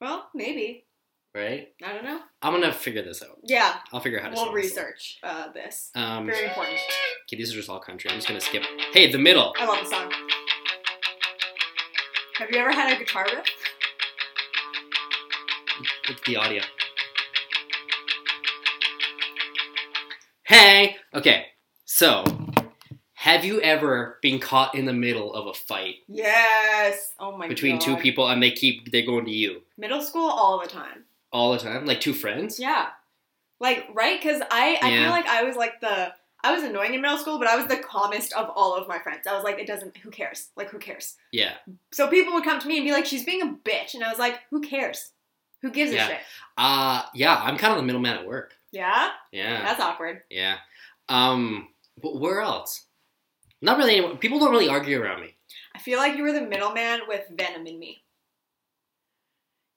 Well, 0.00 0.28
maybe 0.34 0.84
right? 1.34 1.68
I 1.84 1.92
don't 1.92 2.04
know. 2.04 2.20
I'm 2.42 2.52
gonna 2.52 2.72
figure 2.72 3.02
this 3.02 3.22
out. 3.22 3.38
Yeah, 3.42 3.76
I'll 3.92 4.00
figure 4.00 4.18
out 4.18 4.24
how 4.24 4.28
to. 4.30 4.34
we'll 4.34 4.44
sell 4.46 4.52
my 4.54 4.60
soul. 4.62 4.70
research 4.84 5.18
uh, 5.22 5.52
this. 5.52 5.90
Um, 5.94 6.26
Very 6.26 6.46
important. 6.46 6.76
okay, 7.28 7.36
these 7.36 7.52
are 7.52 7.56
just 7.56 7.68
all 7.70 7.78
country. 7.80 8.10
I'm 8.10 8.16
just 8.16 8.28
gonna 8.28 8.40
skip. 8.40 8.62
Hey, 8.92 9.10
the 9.12 9.18
middle. 9.18 9.54
I 9.58 9.66
love 9.66 9.78
the 9.84 9.90
song. 9.90 10.12
Have 12.38 12.50
you 12.50 12.58
ever 12.58 12.70
had 12.72 12.94
a 12.94 12.98
guitar 12.98 13.26
riff? 13.34 13.46
It's 16.08 16.20
the 16.26 16.36
audio. 16.36 16.62
Hey. 20.46 20.96
Okay. 21.14 21.46
So, 21.84 22.24
have 23.14 23.44
you 23.44 23.60
ever 23.60 24.18
been 24.22 24.38
caught 24.38 24.74
in 24.74 24.84
the 24.84 24.92
middle 24.92 25.34
of 25.34 25.46
a 25.46 25.54
fight 25.54 25.96
Yes. 26.08 27.12
Oh 27.18 27.32
my 27.36 27.46
god 27.46 27.48
between 27.48 27.76
god. 27.76 27.80
two 27.84 27.96
people 27.96 28.28
and 28.28 28.42
they 28.42 28.50
keep 28.52 28.90
they're 28.92 29.06
going 29.06 29.24
to 29.24 29.30
you 29.32 29.62
Middle 29.78 30.02
school 30.02 30.28
all 30.28 30.60
the 30.60 30.68
time. 30.68 31.04
all 31.32 31.52
the 31.52 31.58
time, 31.58 31.84
like 31.86 32.00
two 32.00 32.12
friends? 32.12 32.58
Yeah. 32.60 32.86
Like 33.60 33.86
right, 33.94 34.20
because 34.20 34.40
I 34.50 34.78
I 34.82 34.90
Yeah. 34.90 35.02
feel 35.02 35.10
like 35.10 35.26
I 35.26 35.42
was 35.44 35.56
like 35.56 35.80
the 35.80 36.12
I 36.44 36.54
was 36.54 36.62
annoying 36.62 36.94
in 36.94 37.00
middle 37.00 37.18
school, 37.18 37.38
but 37.38 37.48
I 37.48 37.56
was 37.56 37.66
the 37.66 37.78
calmest 37.78 38.32
of 38.34 38.48
all 38.54 38.76
of 38.76 38.86
my 38.86 38.98
friends. 39.00 39.26
I 39.26 39.34
was 39.34 39.42
like, 39.42 39.58
it 39.58 39.66
doesn't. 39.66 39.96
Who 39.96 40.10
cares? 40.10 40.50
Like, 40.54 40.70
who 40.70 40.78
cares? 40.78 41.16
Yeah. 41.32 41.54
So 41.92 42.06
people 42.08 42.34
would 42.34 42.44
come 42.44 42.60
to 42.60 42.68
me 42.68 42.76
and 42.76 42.84
be 42.86 42.92
like, 42.92 43.06
she's 43.06 43.24
being 43.24 43.42
a 43.42 43.46
bitch, 43.68 43.94
and 43.94 44.04
I 44.04 44.10
was 44.10 44.18
like, 44.20 44.38
who 44.50 44.60
cares? 44.60 45.10
Who 45.62 45.70
gives 45.70 45.90
a 45.92 45.98
shit? 45.98 46.18
Uh 46.56 47.02
yeah, 47.14 47.34
I'm 47.42 47.56
kind 47.56 47.72
of 47.72 47.78
the 47.78 47.82
middleman 47.84 48.18
at 48.18 48.26
work. 48.26 48.52
Yeah. 48.76 49.08
Yeah. 49.32 49.62
That's 49.64 49.80
awkward. 49.80 50.22
Yeah. 50.30 50.56
Um 51.08 51.68
wh- 52.00 52.20
where 52.20 52.40
else? 52.40 52.84
Not 53.62 53.78
really 53.78 53.96
anyone. 53.96 54.18
People 54.18 54.38
don't 54.38 54.50
really 54.50 54.68
argue 54.68 55.00
around 55.00 55.22
me. 55.22 55.34
I 55.74 55.78
feel 55.78 55.98
like 55.98 56.16
you 56.16 56.22
were 56.22 56.32
the 56.32 56.42
middleman 56.42 57.00
with 57.08 57.22
venom 57.30 57.66
in 57.66 57.78
me. 57.78 58.02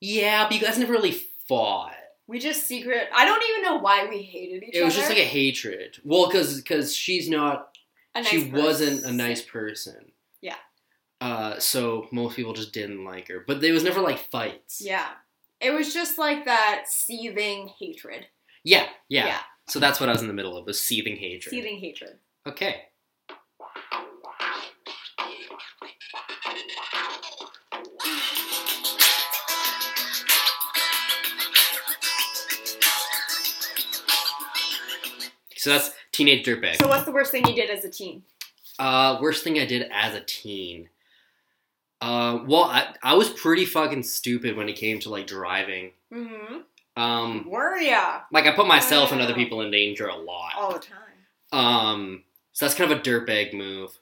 Yeah, 0.02 0.46
but 0.46 0.54
you 0.54 0.62
guys 0.62 0.78
never 0.78 0.94
really 0.94 1.18
fought. 1.48 1.96
We 2.28 2.40
just 2.40 2.68
secret. 2.68 3.10
I 3.16 3.26
don't 3.26 3.44
even 3.50 3.64
know 3.64 3.80
why 3.80 4.08
we 4.08 4.22
hated 4.22 4.64
each 4.64 4.76
other. 4.76 4.78
It 4.78 4.78
other. 4.78 4.86
was 4.86 4.96
just 4.96 5.10
like 5.10 5.18
a 5.18 5.24
hatred. 5.24 5.98
Well, 6.04 6.30
cuz 6.30 6.62
cuz 6.62 6.96
she's 6.96 7.30
not 7.30 7.78
A 8.16 8.24
she 8.24 8.44
nice 8.44 8.62
wasn't 8.64 9.04
a 9.06 9.12
nice 9.12 9.42
person. 9.42 10.12
Yeah. 10.42 10.56
Uh, 11.22 11.60
so 11.60 12.08
most 12.12 12.36
people 12.36 12.54
just 12.54 12.72
didn't 12.72 13.04
like 13.04 13.28
her, 13.28 13.44
but 13.46 13.62
there 13.62 13.74
was 13.74 13.84
never 13.84 14.02
like 14.02 14.20
fights. 14.32 14.82
Yeah. 14.82 15.08
It 15.60 15.72
was 15.72 15.94
just 15.94 16.18
like 16.18 16.46
that 16.46 16.86
seething 16.88 17.72
hatred. 17.80 18.28
Yeah, 18.64 18.88
yeah. 19.08 19.26
Yeah. 19.26 19.40
So 19.68 19.80
that's 19.80 20.00
what 20.00 20.10
I 20.10 20.12
was 20.12 20.22
in 20.22 20.28
the 20.28 20.34
middle 20.34 20.58
of, 20.58 20.66
was 20.66 20.82
seething 20.82 21.16
hatred. 21.16 21.52
Seething 21.52 21.78
hatred. 21.78 22.18
Okay. 22.48 22.84
So 35.56 35.72
that's 35.72 35.92
teenage 36.14 36.46
dirtbag. 36.46 36.78
So 36.78 36.88
what's 36.88 37.04
the 37.04 37.12
worst 37.12 37.32
thing 37.32 37.46
you 37.46 37.54
did 37.54 37.70
as 37.70 37.84
a 37.84 37.90
teen? 37.90 38.24
Uh, 38.80 39.20
worst 39.22 39.44
thing 39.44 39.60
I 39.60 39.66
did 39.66 39.90
as 39.92 40.16
a 40.16 40.22
teen. 40.22 40.90
Uh, 42.00 42.40
well, 42.48 42.64
I, 42.64 42.96
I 43.04 43.16
was 43.16 43.30
pretty 43.30 43.66
fucking 43.66 44.04
stupid 44.04 44.56
when 44.56 44.70
it 44.70 44.78
came 44.78 45.00
to 45.02 45.10
like 45.10 45.28
driving. 45.28 45.92
Mm-hmm. 46.14 46.60
Um, 47.00 47.50
Were 47.50 47.78
ya? 47.78 48.22
like 48.32 48.46
I 48.46 48.52
put 48.54 48.68
myself 48.68 49.12
and 49.12 49.22
other 49.22 49.34
people 49.34 49.62
in 49.62 49.72
danger 49.72 50.08
a 50.08 50.16
lot. 50.16 50.52
All 50.58 50.74
the 50.74 50.80
time. 50.80 50.98
Um, 51.52 52.24
so 52.54 52.66
that's 52.66 52.76
kind 52.78 52.92
of 52.92 52.98
a 53.00 53.02
dirtbag 53.02 53.54
move. 53.54 53.98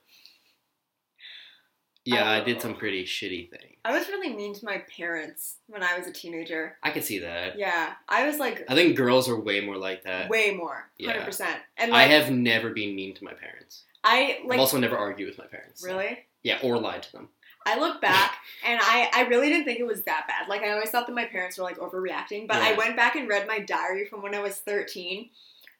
Yeah, 2.06 2.30
I 2.30 2.40
did 2.40 2.58
Oh. 2.58 2.62
some 2.62 2.76
pretty 2.76 3.04
shitty 3.04 3.50
things. 3.50 3.76
I 3.84 3.92
was 3.98 4.08
really 4.08 4.34
mean 4.34 4.54
to 4.56 4.66
my 4.66 4.78
parents 4.98 5.58
when 5.68 5.84
I 5.84 5.98
was 5.98 6.08
a 6.08 6.12
teenager. 6.12 6.78
I 6.82 6.92
could 6.92 7.04
see 7.04 7.20
that. 7.20 7.58
Yeah. 7.60 7.94
I 8.08 8.26
was 8.26 8.38
like 8.40 8.64
I 8.70 8.76
think 8.76 8.96
girls 8.96 9.28
are 9.28 9.38
way 9.40 9.60
more 9.60 9.78
like 9.78 10.04
that. 10.04 10.30
way 10.30 10.52
more. 10.52 10.90
Yeah. 10.98 11.26
100%. 11.26 11.46
And 11.78 11.94
I 11.94 12.04
have 12.04 12.32
never 12.32 12.70
been 12.70 12.96
mean 12.96 13.14
to 13.16 13.24
my 13.26 13.34
parents. 13.34 13.84
I 14.06 14.40
like 14.46 14.54
I've 14.56 14.60
also 14.62 14.78
never 14.80 14.98
argued 14.98 15.28
with 15.30 15.38
my 15.38 15.48
parents. 15.48 15.84
really? 15.84 16.20
Yeah, 16.44 16.60
or 16.64 16.80
lied 16.80 17.04
to 17.04 17.12
them. 17.12 17.30
I 17.68 17.78
look 17.80 18.02
back 18.02 18.38
and 18.66 18.80
I, 18.82 19.10
I 19.14 19.22
really 19.24 19.50
didn't 19.50 19.66
think 19.66 19.80
it 19.80 19.86
was 19.86 20.04
that 20.04 20.26
bad. 20.28 20.48
Like 20.48 20.62
I 20.62 20.72
always 20.72 20.90
thought 20.90 21.06
that 21.08 21.14
my 21.14 21.26
parents 21.26 21.58
were 21.58 21.64
like 21.64 21.78
overreacting, 21.78 22.48
but 22.48 22.58
I 22.58 22.74
went 22.74 22.96
back 22.96 23.16
and 23.16 23.28
read 23.28 23.46
my 23.46 23.60
diary 23.60 24.06
from 24.06 24.22
when 24.22 24.34
I 24.34 24.40
was 24.40 24.56
13. 24.58 25.30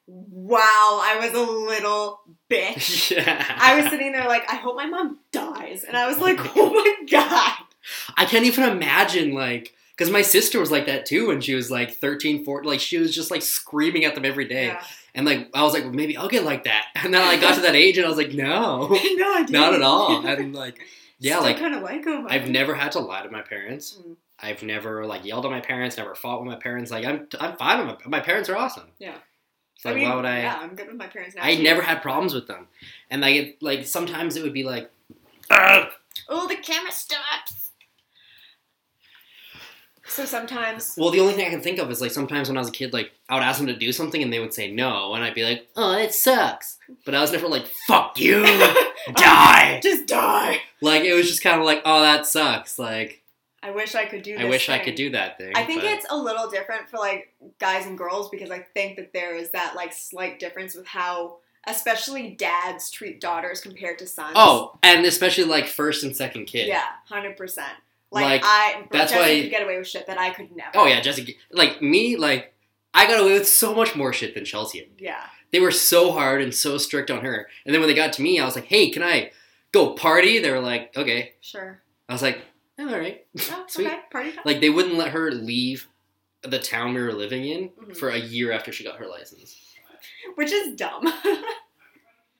Wow, 0.06 0.58
I 0.60 1.18
was 1.20 1.32
a 1.32 1.50
little 1.50 2.20
bitch. 2.50 3.10
yeah. 3.16 3.56
I 3.58 3.80
was 3.80 3.90
sitting 3.90 4.12
there 4.12 4.26
like, 4.26 4.50
I 4.50 4.56
hope 4.56 4.76
my 4.76 4.86
mom 4.86 5.18
dies. 5.32 5.84
And 5.84 5.96
I 5.96 6.06
was 6.08 6.18
like, 6.18 6.38
oh 6.56 6.72
my 6.72 6.94
god. 7.10 7.52
I 8.16 8.26
can't 8.26 8.44
even 8.44 8.64
imagine 8.64 9.32
like 9.32 9.74
because 9.96 10.12
my 10.12 10.22
sister 10.22 10.60
was 10.60 10.70
like 10.70 10.86
that 10.86 11.06
too 11.06 11.28
when 11.28 11.40
she 11.40 11.54
was 11.54 11.70
like 11.70 11.92
13, 11.92 12.44
14. 12.44 12.68
Like 12.70 12.80
she 12.80 12.98
was 12.98 13.14
just 13.14 13.30
like 13.30 13.42
screaming 13.42 14.04
at 14.04 14.14
them 14.14 14.24
every 14.24 14.46
day. 14.46 14.66
Yeah. 14.66 14.82
And 15.14 15.26
like 15.26 15.48
I 15.54 15.62
was 15.62 15.72
like, 15.72 15.84
well, 15.84 15.92
maybe 15.92 16.16
I'll 16.16 16.28
get 16.28 16.44
like 16.44 16.64
that. 16.64 16.86
And 17.04 17.14
then 17.14 17.22
I 17.22 17.40
got 17.40 17.54
to 17.54 17.60
that 17.62 17.74
age 17.74 17.96
and 17.96 18.06
I 18.06 18.08
was 18.08 18.18
like, 18.18 18.32
no, 18.32 18.88
no, 18.88 18.94
I 18.94 19.38
didn't. 19.38 19.50
not 19.50 19.74
at 19.74 19.82
all. 19.82 20.26
And 20.26 20.54
like, 20.54 20.78
yeah, 21.18 21.38
like 21.38 21.58
kind 21.58 21.74
of 21.74 21.82
like 21.82 22.04
him. 22.04 22.26
I've 22.28 22.48
never 22.48 22.74
had 22.74 22.92
to 22.92 23.00
lie 23.00 23.22
to 23.22 23.30
my 23.30 23.42
parents. 23.42 23.98
Mm. 24.00 24.16
I've 24.40 24.62
never 24.62 25.04
like 25.04 25.24
yelled 25.24 25.44
at 25.44 25.50
my 25.50 25.60
parents. 25.60 25.96
Never 25.96 26.14
fought 26.14 26.40
with 26.40 26.48
my 26.48 26.56
parents. 26.56 26.90
Like 26.90 27.04
I'm, 27.04 27.26
I'm 27.40 27.56
fine 27.56 27.86
with 27.86 27.98
my, 28.04 28.18
my 28.18 28.20
parents 28.20 28.48
are 28.48 28.56
awesome. 28.56 28.88
Yeah. 28.98 29.16
So 29.76 29.90
I 29.90 29.92
like, 29.92 30.00
mean, 30.00 30.08
why 30.08 30.16
would 30.16 30.24
I? 30.24 30.40
Yeah, 30.40 30.58
I'm 30.60 30.74
good 30.74 30.88
with 30.88 30.96
my 30.96 31.06
parents 31.06 31.36
now. 31.36 31.44
I 31.44 31.56
too. 31.56 31.62
never 31.62 31.82
had 31.82 32.02
problems 32.02 32.34
with 32.34 32.46
them. 32.46 32.68
And 33.10 33.22
like, 33.22 33.34
it, 33.36 33.62
like 33.62 33.86
sometimes 33.86 34.36
it 34.36 34.42
would 34.42 34.52
be 34.52 34.64
like, 34.64 34.90
"Ugh." 35.50 35.88
Oh, 36.28 36.48
the 36.48 36.56
camera 36.56 36.92
stops. 36.92 37.57
So 40.08 40.24
sometimes. 40.24 40.94
well, 40.96 41.10
the 41.10 41.20
only 41.20 41.34
thing 41.34 41.46
I 41.46 41.50
can 41.50 41.60
think 41.60 41.78
of 41.78 41.90
is 41.90 42.00
like 42.00 42.10
sometimes 42.10 42.48
when 42.48 42.56
I 42.56 42.60
was 42.60 42.68
a 42.68 42.72
kid, 42.72 42.92
like 42.92 43.12
I 43.28 43.34
would 43.34 43.42
ask 43.44 43.58
them 43.58 43.66
to 43.68 43.76
do 43.76 43.92
something 43.92 44.22
and 44.22 44.32
they 44.32 44.40
would 44.40 44.54
say 44.54 44.70
no, 44.70 45.14
and 45.14 45.22
I'd 45.22 45.34
be 45.34 45.44
like, 45.44 45.68
oh, 45.76 45.96
it 45.96 46.14
sucks. 46.14 46.78
But 47.04 47.14
I 47.14 47.20
was 47.20 47.30
never 47.30 47.46
like, 47.48 47.66
fuck 47.86 48.18
you, 48.18 48.42
die. 49.14 49.80
Just 49.82 50.06
die. 50.06 50.60
Like 50.80 51.02
it 51.04 51.14
was 51.14 51.28
just 51.28 51.42
kind 51.42 51.60
of 51.60 51.66
like, 51.66 51.82
oh, 51.84 52.00
that 52.02 52.26
sucks. 52.26 52.78
Like 52.78 53.22
I 53.62 53.70
wish 53.70 53.94
I 53.94 54.06
could 54.06 54.22
do. 54.22 54.36
I 54.36 54.44
wish 54.46 54.68
I 54.68 54.78
could 54.78 54.94
do 54.94 55.10
that 55.10 55.38
thing. 55.38 55.52
I 55.54 55.64
think 55.64 55.82
but- 55.82 55.90
it's 55.90 56.06
a 56.10 56.16
little 56.16 56.48
different 56.48 56.88
for 56.88 56.96
like 56.98 57.34
guys 57.58 57.86
and 57.86 57.96
girls 57.98 58.28
because 58.30 58.50
I 58.50 58.60
think 58.74 58.96
that 58.96 59.12
there 59.12 59.34
is 59.36 59.50
that 59.50 59.74
like 59.76 59.92
slight 59.92 60.38
difference 60.38 60.74
with 60.74 60.86
how, 60.86 61.38
especially 61.66 62.30
dads 62.30 62.90
treat 62.90 63.20
daughters 63.20 63.60
compared 63.60 63.98
to 63.98 64.06
sons. 64.06 64.32
Oh, 64.36 64.78
and 64.82 65.04
especially 65.04 65.44
like 65.44 65.66
first 65.66 66.02
and 66.02 66.16
second 66.16 66.46
kid. 66.46 66.66
yeah, 66.68 66.86
hundred 67.08 67.36
percent. 67.36 67.72
Like, 68.10 68.24
Like, 68.24 68.40
I, 68.44 68.86
that's 68.90 69.12
Jesse 69.12 69.22
why- 69.36 69.40
could 69.42 69.50
get 69.50 69.62
away 69.62 69.78
with 69.78 69.86
shit 69.88 70.06
that 70.06 70.18
I 70.18 70.30
could 70.30 70.54
never. 70.56 70.70
Oh 70.74 70.86
yeah, 70.86 71.00
Jessica. 71.00 71.32
Like 71.52 71.82
me, 71.82 72.16
like 72.16 72.54
I 72.94 73.06
got 73.06 73.20
away 73.20 73.34
with 73.34 73.46
so 73.48 73.74
much 73.74 73.94
more 73.94 74.12
shit 74.12 74.34
than 74.34 74.44
Chelsea. 74.44 74.90
yeah. 74.98 75.24
They 75.50 75.60
were 75.60 75.70
so 75.70 76.12
hard 76.12 76.42
and 76.42 76.54
so 76.54 76.76
strict 76.76 77.10
on 77.10 77.22
her. 77.22 77.48
And 77.64 77.74
then 77.74 77.80
when 77.80 77.88
they 77.88 77.94
got 77.94 78.12
to 78.14 78.22
me, 78.22 78.38
I 78.38 78.44
was 78.44 78.54
like, 78.54 78.66
"Hey, 78.66 78.90
can 78.90 79.02
I 79.02 79.30
go 79.72 79.94
party?" 79.94 80.38
They 80.40 80.50
were 80.50 80.60
like, 80.60 80.94
"Okay." 80.94 81.32
Sure. 81.40 81.80
I 82.06 82.12
was 82.12 82.20
like, 82.20 82.38
"Oh, 82.78 82.86
"All 82.86 82.98
right." 82.98 83.24
Oh, 83.50 83.64
Sweet. 83.68 83.86
okay. 83.86 83.98
Party 84.12 84.32
time. 84.32 84.42
Like 84.44 84.60
they 84.60 84.68
wouldn't 84.68 84.96
let 84.96 85.12
her 85.12 85.30
leave 85.30 85.88
the 86.42 86.58
town 86.58 86.92
we 86.94 87.00
were 87.00 87.14
living 87.14 87.46
in 87.46 87.70
Mhm. 87.70 87.96
for 87.96 88.10
a 88.10 88.18
year 88.18 88.52
after 88.52 88.72
she 88.72 88.84
got 88.84 88.96
her 88.98 89.06
license. 89.06 89.56
Which 90.34 90.52
is 90.52 90.76
dumb. 90.76 91.10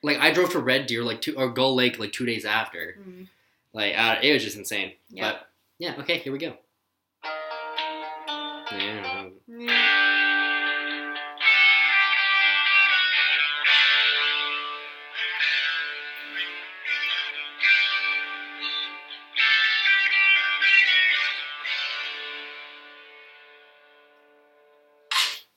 Like 0.03 0.19
I 0.19 0.31
drove 0.33 0.51
to 0.53 0.61
Red 0.61 0.87
Deer 0.87 1.03
like 1.03 1.21
two 1.21 1.35
or 1.37 1.49
Gull 1.51 1.75
Lake 1.75 1.99
like 1.99 2.13
two 2.13 2.25
days 2.27 2.45
after. 2.45 2.99
Mm, 3.01 3.27
Like 3.73 3.99
uh, 3.99 4.17
it 4.23 4.33
was 4.33 4.45
just 4.45 4.57
insane. 4.57 4.93
Yeah. 5.11 5.33
But 5.33 5.48
yeah, 5.79 5.95
okay, 5.99 6.19
here 6.19 6.33
we 6.33 6.39
go. 6.39 6.55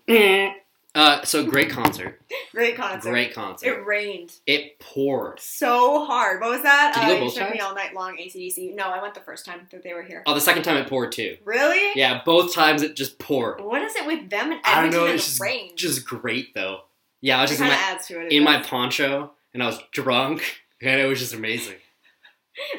Yeah. 0.07 0.53
Uh, 0.93 1.23
so 1.23 1.45
great 1.45 1.69
concert. 1.69 2.21
Great 2.51 2.75
concert. 2.75 3.09
Great 3.09 3.33
concert. 3.33 3.67
It 3.67 3.85
rained 3.85 4.33
It 4.45 4.79
poured. 4.79 5.39
so 5.39 6.05
hard. 6.05 6.41
What 6.41 6.49
was 6.51 6.61
that? 6.63 6.93
Did 6.95 7.07
you 7.07 7.13
uh, 7.13 7.19
go 7.19 7.25
both 7.25 7.35
took 7.35 7.51
me 7.51 7.59
all 7.59 7.73
night 7.73 7.93
long. 7.93 8.17
ACDC. 8.17 8.75
No, 8.75 8.85
I 8.89 9.01
went 9.01 9.13
the 9.13 9.21
first 9.21 9.45
time 9.45 9.67
that 9.71 9.83
they 9.83 9.93
were 9.93 10.03
here. 10.03 10.23
Oh, 10.25 10.33
the 10.33 10.41
second 10.41 10.63
time 10.63 10.77
it 10.77 10.87
poured 10.87 11.11
too. 11.11 11.37
Really? 11.45 11.91
Yeah, 11.99 12.21
both 12.25 12.53
times 12.53 12.81
it 12.81 12.95
just 12.95 13.19
poured. 13.19 13.61
What 13.61 13.81
is 13.81 13.95
it 13.95 14.05
with 14.05 14.29
them 14.29 14.51
and 14.51 14.61
I 14.65 14.81
don't 14.81 14.91
know. 14.91 15.05
It's 15.05 15.23
the 15.25 15.29
just 15.29 15.41
rain? 15.41 15.71
just 15.75 16.05
great 16.05 16.53
though. 16.53 16.81
Yeah, 17.21 17.39
I 17.39 17.41
was 17.43 17.51
it 17.51 17.53
just 17.53 17.61
in 17.63 17.67
my 17.69 17.73
adds 17.75 18.07
to 18.07 18.25
it. 18.25 18.31
in 18.31 18.43
my 18.43 18.61
poncho 18.61 19.31
and 19.53 19.61
I 19.63 19.67
was 19.67 19.79
drunk 19.91 20.61
and 20.81 20.99
it 20.99 21.05
was 21.05 21.19
just 21.19 21.33
amazing. 21.33 21.75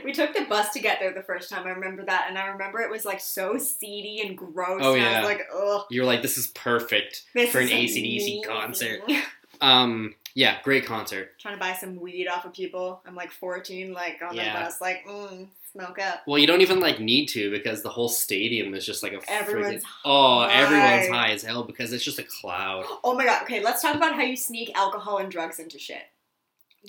We 0.05 0.12
took 0.12 0.35
the 0.35 0.45
bus 0.45 0.71
to 0.75 0.81
get 0.81 1.00
there 1.00 1.12
the 1.12 1.23
first 1.23 1.50
time. 1.50 1.67
I 1.67 1.71
remember 1.71 2.05
that, 2.05 2.26
and 2.29 2.38
I 2.38 2.47
remember 2.49 2.81
it 2.83 2.91
was 2.91 3.05
like 3.05 3.19
so 3.21 3.57
seedy 3.59 4.21
and 4.25 4.37
gross. 4.37 4.81
Oh, 4.85 4.95
and 4.95 5.02
I 5.02 5.11
yeah. 5.11 5.21
was 5.21 5.29
like, 5.29 5.41
ugh. 5.52 5.87
You're 5.91 6.05
like, 6.05 6.23
this 6.23 6.38
is 6.38 6.47
perfect 6.49 7.23
This 7.35 7.50
for 7.50 7.59
an 7.59 7.64
is 7.64 7.71
ACDC 7.73 7.99
amazing. 7.99 8.43
concert. 8.47 9.00
Um, 9.62 10.14
yeah, 10.35 10.59
great 10.62 10.85
concert. 10.87 11.38
Trying 11.40 11.54
to 11.54 11.61
buy 11.61 11.73
some 11.75 11.97
weed 12.00 12.26
off 12.28 12.45
of 12.45 12.52
people. 12.52 13.00
I'm 13.07 13.14
like 13.14 13.33
14, 13.33 13.92
like 13.92 14.21
on 14.26 14.35
Yeah. 14.35 14.59
the 14.59 14.64
bus, 14.64 14.81
like, 14.81 15.07
mm, 15.07 15.49
smoke 15.73 15.99
up. 15.99 16.23
Well, 16.26 16.38
you 16.38 16.47
don't 16.47 16.61
even 16.62 16.81
like 16.81 17.00
need 17.00 17.26
to 17.28 17.50
because 17.50 17.83
the 17.83 17.88
whole 17.90 18.09
stadium 18.09 18.75
is 18.75 18.85
just 18.85 19.02
like 19.02 19.12
a 19.12 19.21
Everyone's 19.31 19.83
friggin- 19.85 19.88
oh, 20.04 20.40
high. 20.40 20.52
everyone's 20.52 21.09
high 21.09 21.31
as 21.33 21.42
hell 21.42 21.64
because 21.64 21.92
it's 21.92 22.04
just 22.04 22.19
a 22.19 22.25
cloud. 22.25 22.85
Oh 23.04 23.14
my 23.14 23.25
god. 23.25 23.42
Okay, 23.45 23.62
let's 23.62 23.83
talk 23.83 23.95
about 23.95 24.14
how 24.14 24.23
you 24.23 24.37
sneak 24.37 24.71
alcohol 24.76 25.19
and 25.19 25.31
drugs 25.31 25.59
into 25.59 25.78
shit. 25.78 26.02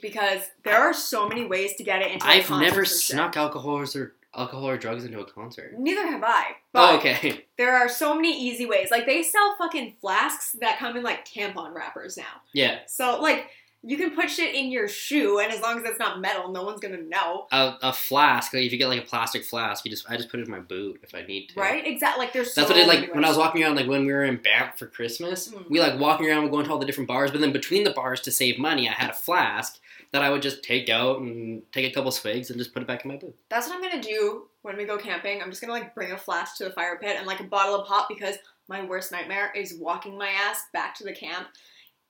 Because 0.01 0.41
there 0.63 0.77
are 0.79 0.93
so 0.93 1.27
many 1.27 1.45
ways 1.45 1.75
to 1.75 1.83
get 1.83 2.01
it 2.01 2.11
into. 2.11 2.25
I've 2.25 2.49
never 2.49 2.83
snuck 2.85 3.37
alcohol 3.37 3.77
or 3.77 3.85
alcohol 4.35 4.67
or 4.67 4.77
drugs 4.77 5.05
into 5.05 5.19
a 5.19 5.25
concert. 5.25 5.77
Neither 5.77 6.07
have 6.07 6.23
I. 6.23 6.55
But 6.71 6.93
Oh, 6.93 6.97
okay. 6.97 7.45
there 7.57 7.75
are 7.75 7.87
so 7.89 8.15
many 8.15 8.37
easy 8.39 8.65
ways. 8.65 8.89
Like 8.91 9.05
they 9.05 9.23
sell 9.23 9.55
fucking 9.57 9.93
flasks 10.01 10.55
that 10.61 10.79
come 10.79 10.97
in 10.97 11.03
like 11.03 11.27
tampon 11.27 11.73
wrappers 11.73 12.17
now. 12.17 12.41
Yeah, 12.53 12.79
So 12.87 13.19
like 13.21 13.47
you 13.85 13.97
can 13.97 14.11
put 14.11 14.29
shit 14.29 14.55
in 14.55 14.71
your 14.71 14.87
shoe, 14.87 15.39
and 15.39 15.51
as 15.51 15.59
long 15.59 15.77
as 15.77 15.83
it's 15.83 15.99
not 15.99 16.21
metal, 16.21 16.49
no 16.49 16.63
one's 16.63 16.79
gonna 16.79 17.01
know. 17.01 17.47
a, 17.51 17.75
a 17.81 17.91
flask. 17.93 18.53
Like 18.53 18.63
if 18.63 18.71
you 18.71 18.77
get 18.77 18.87
like 18.87 19.01
a 19.03 19.05
plastic 19.05 19.43
flask, 19.43 19.83
you 19.83 19.91
just 19.91 20.09
I 20.09 20.15
just 20.15 20.29
put 20.29 20.39
it 20.39 20.45
in 20.45 20.51
my 20.51 20.61
boot 20.61 21.01
if 21.03 21.13
I 21.13 21.23
need 21.23 21.47
to. 21.49 21.59
Right? 21.59 21.85
Exactly. 21.85 22.23
Like 22.23 22.31
there's 22.33 22.55
That's 22.55 22.69
so 22.69 22.73
what 22.73 22.81
I 22.81 22.85
did 22.85 22.87
many 22.87 23.07
like 23.07 23.15
when 23.15 23.25
I 23.25 23.27
was 23.27 23.37
walking 23.37 23.61
around, 23.61 23.75
like 23.75 23.87
when 23.87 24.05
we 24.05 24.13
were 24.13 24.23
in 24.23 24.37
Banff 24.37 24.79
for 24.79 24.87
Christmas. 24.87 25.49
Mm. 25.49 25.69
We 25.69 25.81
like 25.81 25.99
walking 25.99 26.29
around, 26.29 26.43
we 26.43 26.49
going 26.49 26.65
to 26.65 26.71
all 26.71 26.79
the 26.79 26.85
different 26.85 27.09
bars, 27.09 27.31
but 27.31 27.41
then 27.41 27.51
between 27.51 27.83
the 27.83 27.91
bars 27.91 28.21
to 28.21 28.31
save 28.31 28.57
money, 28.57 28.87
I 28.87 28.93
had 28.93 29.09
a 29.09 29.13
flask 29.13 29.81
that 30.13 30.21
I 30.21 30.29
would 30.29 30.43
just 30.43 30.63
take 30.63 30.89
out 30.89 31.19
and 31.19 31.63
take 31.71 31.91
a 31.91 31.93
couple 31.93 32.11
swigs 32.11 32.49
and 32.51 32.57
just 32.59 32.71
put 32.71 32.83
it 32.83 32.87
back 32.87 33.03
in 33.03 33.11
my 33.11 33.17
boot. 33.17 33.35
That's 33.49 33.67
what 33.67 33.75
I'm 33.75 33.81
gonna 33.81 34.01
do 34.01 34.43
when 34.61 34.77
we 34.77 34.85
go 34.85 34.95
camping. 34.97 35.41
I'm 35.41 35.49
just 35.49 35.59
gonna 35.59 35.73
like 35.73 35.93
bring 35.95 36.11
a 36.11 36.17
flask 36.17 36.55
to 36.57 36.65
the 36.65 36.69
fire 36.69 36.97
pit 37.01 37.15
and 37.17 37.25
like 37.27 37.39
a 37.39 37.45
bottle 37.45 37.75
of 37.75 37.87
pop 37.87 38.07
because 38.07 38.37
my 38.69 38.83
worst 38.85 39.11
nightmare 39.11 39.51
is 39.55 39.73
walking 39.73 40.17
my 40.17 40.29
ass 40.29 40.65
back 40.71 40.95
to 40.95 41.03
the 41.03 41.13
camp 41.13 41.47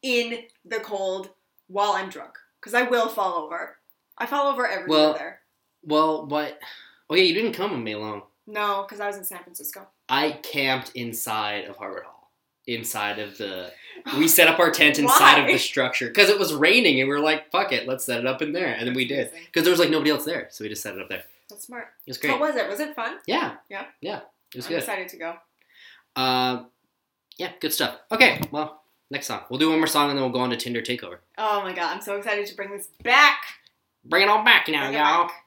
in 0.03 0.43
the 0.65 0.79
cold 0.81 1.29
while 1.67 1.93
I'm 1.93 2.09
drunk. 2.09 2.33
Because 2.59 2.73
I 2.73 2.83
will 2.83 3.07
fall 3.07 3.35
over. 3.45 3.77
I 4.17 4.25
fall 4.25 4.51
over 4.51 4.67
every 4.67 4.87
Well- 4.89 5.13
there. 5.13 5.39
Well, 5.81 6.25
what? 6.27 6.59
Oh 7.09 7.15
yeah, 7.15 7.23
you 7.23 7.33
didn't 7.33 7.53
come 7.53 7.71
with 7.71 7.79
me 7.81 7.93
alone. 7.93 8.21
No, 8.47 8.83
because 8.83 8.99
I 8.99 9.07
was 9.07 9.15
in 9.17 9.23
San 9.23 9.43
Francisco. 9.43 9.87
I 10.09 10.31
camped 10.43 10.91
inside 10.95 11.65
of 11.65 11.77
Harvard 11.77 12.03
Hall. 12.03 12.22
Inside 12.65 13.19
of 13.19 13.37
the, 13.37 13.71
we 14.17 14.27
set 14.29 14.47
up 14.47 14.57
our 14.57 14.71
tent 14.71 14.97
inside 14.99 15.39
of 15.41 15.47
the 15.47 15.57
structure 15.57 16.07
because 16.07 16.29
it 16.29 16.39
was 16.39 16.53
raining 16.53 16.99
and 17.01 17.09
we 17.09 17.13
were 17.15 17.19
like, 17.21 17.51
"Fuck 17.51 17.73
it, 17.73 17.87
let's 17.87 18.05
set 18.05 18.19
it 18.19 18.25
up 18.25 18.41
in 18.41 18.53
there," 18.53 18.73
and 18.73 18.87
then 18.87 18.93
we 18.95 19.05
did 19.05 19.31
because 19.45 19.63
there 19.63 19.71
was 19.71 19.79
like 19.81 19.89
nobody 19.89 20.11
else 20.11 20.23
there, 20.23 20.47
so 20.49 20.63
we 20.63 20.69
just 20.69 20.81
set 20.81 20.95
it 20.95 21.01
up 21.01 21.09
there. 21.09 21.23
That's 21.49 21.65
smart. 21.65 21.87
It 22.07 22.11
was 22.11 22.17
great. 22.17 22.31
How 22.31 22.39
was 22.39 22.55
it? 22.55 22.69
Was 22.69 22.79
it 22.79 22.95
fun? 22.95 23.17
yeah, 23.27 23.55
Yeah? 23.69 23.85
yeah, 23.99 24.21
it 24.53 24.55
was 24.55 24.65
I'm 24.67 24.71
good. 24.71 24.79
excited 24.79 25.09
to 25.09 25.17
go. 25.17 25.35
Uh, 26.15 26.63
yeah, 27.37 27.51
good 27.59 27.73
stuff. 27.73 27.97
Okay, 28.11 28.39
well, 28.51 28.83
next 29.11 29.27
song. 29.27 29.41
We'll 29.49 29.59
do 29.59 29.69
one 29.69 29.79
more 29.79 29.87
song 29.87 30.09
and 30.09 30.17
then 30.17 30.23
we'll 30.23 30.31
go 30.33 30.39
on 30.39 30.49
to 30.51 30.55
Tinder 30.57 30.81
Takeover. 30.81 31.17
Oh 31.37 31.61
my 31.63 31.73
god, 31.73 31.93
I'm 31.93 32.01
so 32.01 32.15
excited 32.15 32.45
to 32.45 32.55
bring 32.55 32.71
this 32.71 32.87
back. 33.03 33.39
Bring 34.05 34.23
it 34.23 34.29
all 34.29 34.43
back 34.45 34.67
now, 34.69 34.89
y'all. 34.89 35.27
back. 35.27 35.42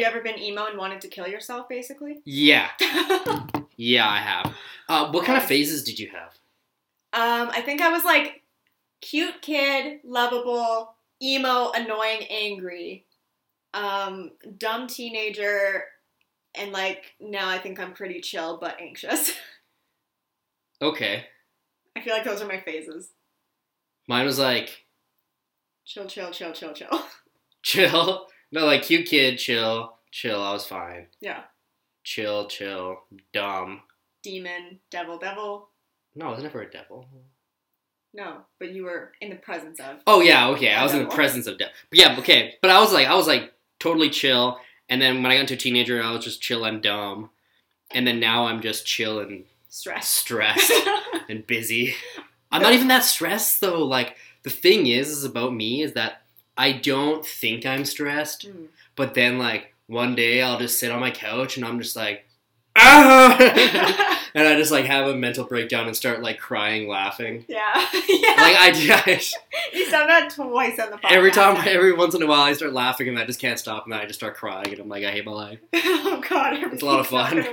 You 0.00 0.04
ever 0.04 0.20
been 0.20 0.38
emo 0.38 0.66
and 0.66 0.78
wanted 0.78 1.00
to 1.02 1.08
kill 1.08 1.26
yourself, 1.26 1.68
basically? 1.68 2.20
Yeah, 2.24 2.68
yeah, 3.76 4.08
I 4.08 4.18
have. 4.18 4.54
Uh, 4.88 5.10
what 5.10 5.24
kind 5.24 5.38
of 5.38 5.44
phases 5.44 5.82
did 5.84 5.98
you 5.98 6.10
have? 6.10 6.32
Um, 7.12 7.50
I 7.52 7.62
think 7.62 7.80
I 7.80 7.88
was 7.90 8.04
like 8.04 8.42
cute 9.00 9.40
kid, 9.42 10.00
lovable, 10.04 10.94
emo, 11.22 11.70
annoying, 11.72 12.24
angry, 12.30 13.04
um, 13.74 14.32
dumb 14.58 14.86
teenager, 14.86 15.84
and 16.54 16.72
like 16.72 17.14
now 17.20 17.48
I 17.48 17.58
think 17.58 17.80
I'm 17.80 17.92
pretty 17.92 18.20
chill 18.20 18.58
but 18.58 18.80
anxious. 18.80 19.32
Okay, 20.82 21.24
I 21.96 22.02
feel 22.02 22.12
like 22.12 22.24
those 22.24 22.42
are 22.42 22.46
my 22.46 22.60
phases. 22.60 23.08
mine 24.06 24.26
was 24.26 24.38
like 24.38 24.84
Chill, 25.86 26.04
chill, 26.06 26.30
chill, 26.32 26.52
chill, 26.52 26.74
chill. 26.74 27.02
chill. 27.62 28.26
No, 28.52 28.64
like 28.66 28.82
cute 28.82 29.06
kid, 29.06 29.38
chill, 29.38 29.96
chill. 30.10 30.40
I 30.42 30.52
was 30.52 30.66
fine. 30.66 31.06
yeah. 31.20 31.42
Chill, 32.04 32.46
chill, 32.46 33.00
dumb. 33.32 33.80
Demon, 34.22 34.78
devil, 34.90 35.18
devil. 35.18 35.68
No, 36.14 36.28
I 36.28 36.30
was 36.34 36.42
never 36.42 36.62
a 36.62 36.70
devil. 36.70 37.08
No, 38.14 38.38
but 38.60 38.70
you 38.72 38.84
were 38.84 39.10
in 39.20 39.28
the 39.30 39.36
presence 39.36 39.80
of. 39.80 39.96
Oh 40.06 40.20
yeah, 40.20 40.48
okay. 40.50 40.72
I 40.72 40.82
was 40.84 40.94
in 40.94 41.00
the 41.02 41.08
presence 41.14 41.46
of 41.48 41.58
death. 41.58 41.72
But 41.90 41.98
yeah, 41.98 42.16
okay. 42.20 42.54
But 42.62 42.70
I 42.70 42.80
was 42.80 42.92
like, 42.92 43.08
I 43.08 43.14
was 43.16 43.26
like 43.26 43.52
totally 43.80 44.08
chill. 44.08 44.58
And 44.88 45.02
then 45.02 45.16
when 45.22 45.32
I 45.32 45.34
got 45.34 45.40
into 45.42 45.54
a 45.54 45.58
teenager, 45.58 46.00
I 46.02 46.12
was 46.12 46.24
just 46.24 46.40
chill 46.40 46.64
and 46.64 46.80
dumb. 46.82 47.30
And 47.90 48.06
then 48.06 48.20
now 48.20 48.46
I'm 48.46 48.62
just 48.62 48.86
chill 48.86 49.18
and 49.18 49.44
Stress. 49.68 50.08
stressed 50.08 50.72
and 51.28 51.46
busy. 51.46 51.94
I'm 52.52 52.62
not 52.62 52.72
even 52.72 52.88
that 52.88 53.04
stressed 53.04 53.60
though. 53.60 53.84
Like 53.84 54.16
the 54.44 54.50
thing 54.50 54.86
is, 54.86 55.08
is 55.10 55.24
about 55.24 55.52
me 55.52 55.82
is 55.82 55.92
that 55.94 56.22
I 56.56 56.72
don't 56.72 57.24
think 57.24 57.66
I'm 57.66 57.84
stressed. 57.84 58.48
Mm. 58.48 58.68
But 58.94 59.14
then 59.14 59.38
like 59.38 59.74
one 59.86 60.14
day 60.14 60.42
I'll 60.42 60.58
just 60.58 60.78
sit 60.78 60.90
on 60.90 61.00
my 61.00 61.10
couch 61.10 61.56
and 61.56 61.66
I'm 61.66 61.80
just 61.80 61.96
like, 61.96 62.26
ah, 62.76 63.36
and 64.34 64.46
I 64.46 64.56
just 64.56 64.70
like 64.70 64.84
have 64.84 65.06
a 65.06 65.14
mental 65.14 65.44
breakdown 65.44 65.86
and 65.86 65.96
start 65.96 66.22
like 66.22 66.38
crying, 66.38 66.88
laughing. 66.88 67.44
yeah. 67.48 67.86
yeah. 68.08 68.32
Like 68.46 68.54
I, 68.54 69.02
I 69.06 69.20
you 69.72 69.86
said 69.86 70.06
that 70.06 70.30
twice 70.30 70.78
on 70.78 70.90
the 70.90 70.98
podcast. 70.98 71.10
every 71.10 71.32
time, 71.32 71.56
every 71.66 71.92
once 71.92 72.14
in 72.14 72.22
a 72.22 72.26
while, 72.26 72.42
I 72.42 72.52
start 72.52 72.72
laughing 72.72 73.08
and 73.08 73.18
I 73.18 73.24
just 73.24 73.40
can't 73.40 73.58
stop, 73.58 73.84
and 73.84 73.92
then 73.92 73.98
I 73.98 74.04
just 74.06 74.20
start 74.20 74.36
crying, 74.36 74.68
and 74.68 74.78
I'm 74.78 74.88
like, 74.88 75.04
I 75.04 75.10
hate 75.10 75.24
my 75.24 75.32
life. 75.32 75.58
oh 75.74 76.22
god, 76.28 76.52
It's 76.72 76.82
a 76.82 76.86
lot 76.86 77.00
of 77.00 77.08
fun. 77.08 77.44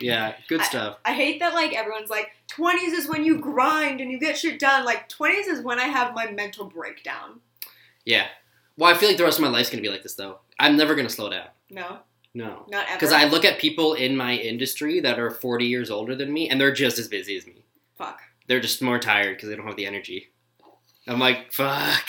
Yeah, 0.00 0.34
good 0.48 0.62
stuff. 0.62 0.98
I 1.04 1.12
hate 1.12 1.38
that 1.40 1.54
like 1.54 1.72
everyone's 1.74 2.10
like 2.10 2.30
20s 2.48 2.94
is 2.94 3.08
when 3.08 3.24
you 3.24 3.38
grind 3.38 4.00
and 4.00 4.10
you 4.10 4.18
get 4.18 4.38
shit 4.38 4.58
done. 4.58 4.84
Like 4.84 5.08
20s 5.08 5.46
is 5.46 5.62
when 5.62 5.78
I 5.78 5.84
have 5.84 6.14
my 6.14 6.30
mental 6.30 6.64
breakdown. 6.64 7.40
Yeah. 8.04 8.26
Well, 8.80 8.90
I 8.92 8.96
feel 8.96 9.10
like 9.10 9.18
the 9.18 9.24
rest 9.24 9.38
of 9.38 9.42
my 9.44 9.50
life's 9.50 9.68
gonna 9.68 9.82
be 9.82 9.90
like 9.90 10.02
this 10.02 10.14
though. 10.14 10.38
I'm 10.58 10.74
never 10.76 10.94
gonna 10.94 11.10
slow 11.10 11.28
down. 11.28 11.48
No, 11.70 11.98
No. 12.32 12.64
not 12.68 12.86
ever. 12.88 12.96
Because 12.96 13.12
I 13.12 13.24
look 13.26 13.44
at 13.44 13.58
people 13.58 13.92
in 13.92 14.16
my 14.16 14.32
industry 14.36 15.00
that 15.00 15.18
are 15.18 15.30
40 15.30 15.66
years 15.66 15.90
older 15.90 16.14
than 16.16 16.32
me, 16.32 16.48
and 16.48 16.58
they're 16.58 16.72
just 16.72 16.98
as 16.98 17.06
busy 17.06 17.36
as 17.36 17.46
me. 17.46 17.62
fuck. 17.98 18.22
They're 18.46 18.58
just 18.60 18.80
more 18.80 18.98
tired 18.98 19.36
because 19.36 19.50
they 19.50 19.54
don't 19.54 19.66
have 19.66 19.76
the 19.76 19.84
energy. 19.86 20.30
I'm 21.06 21.20
like, 21.20 21.52
fuck. 21.52 22.08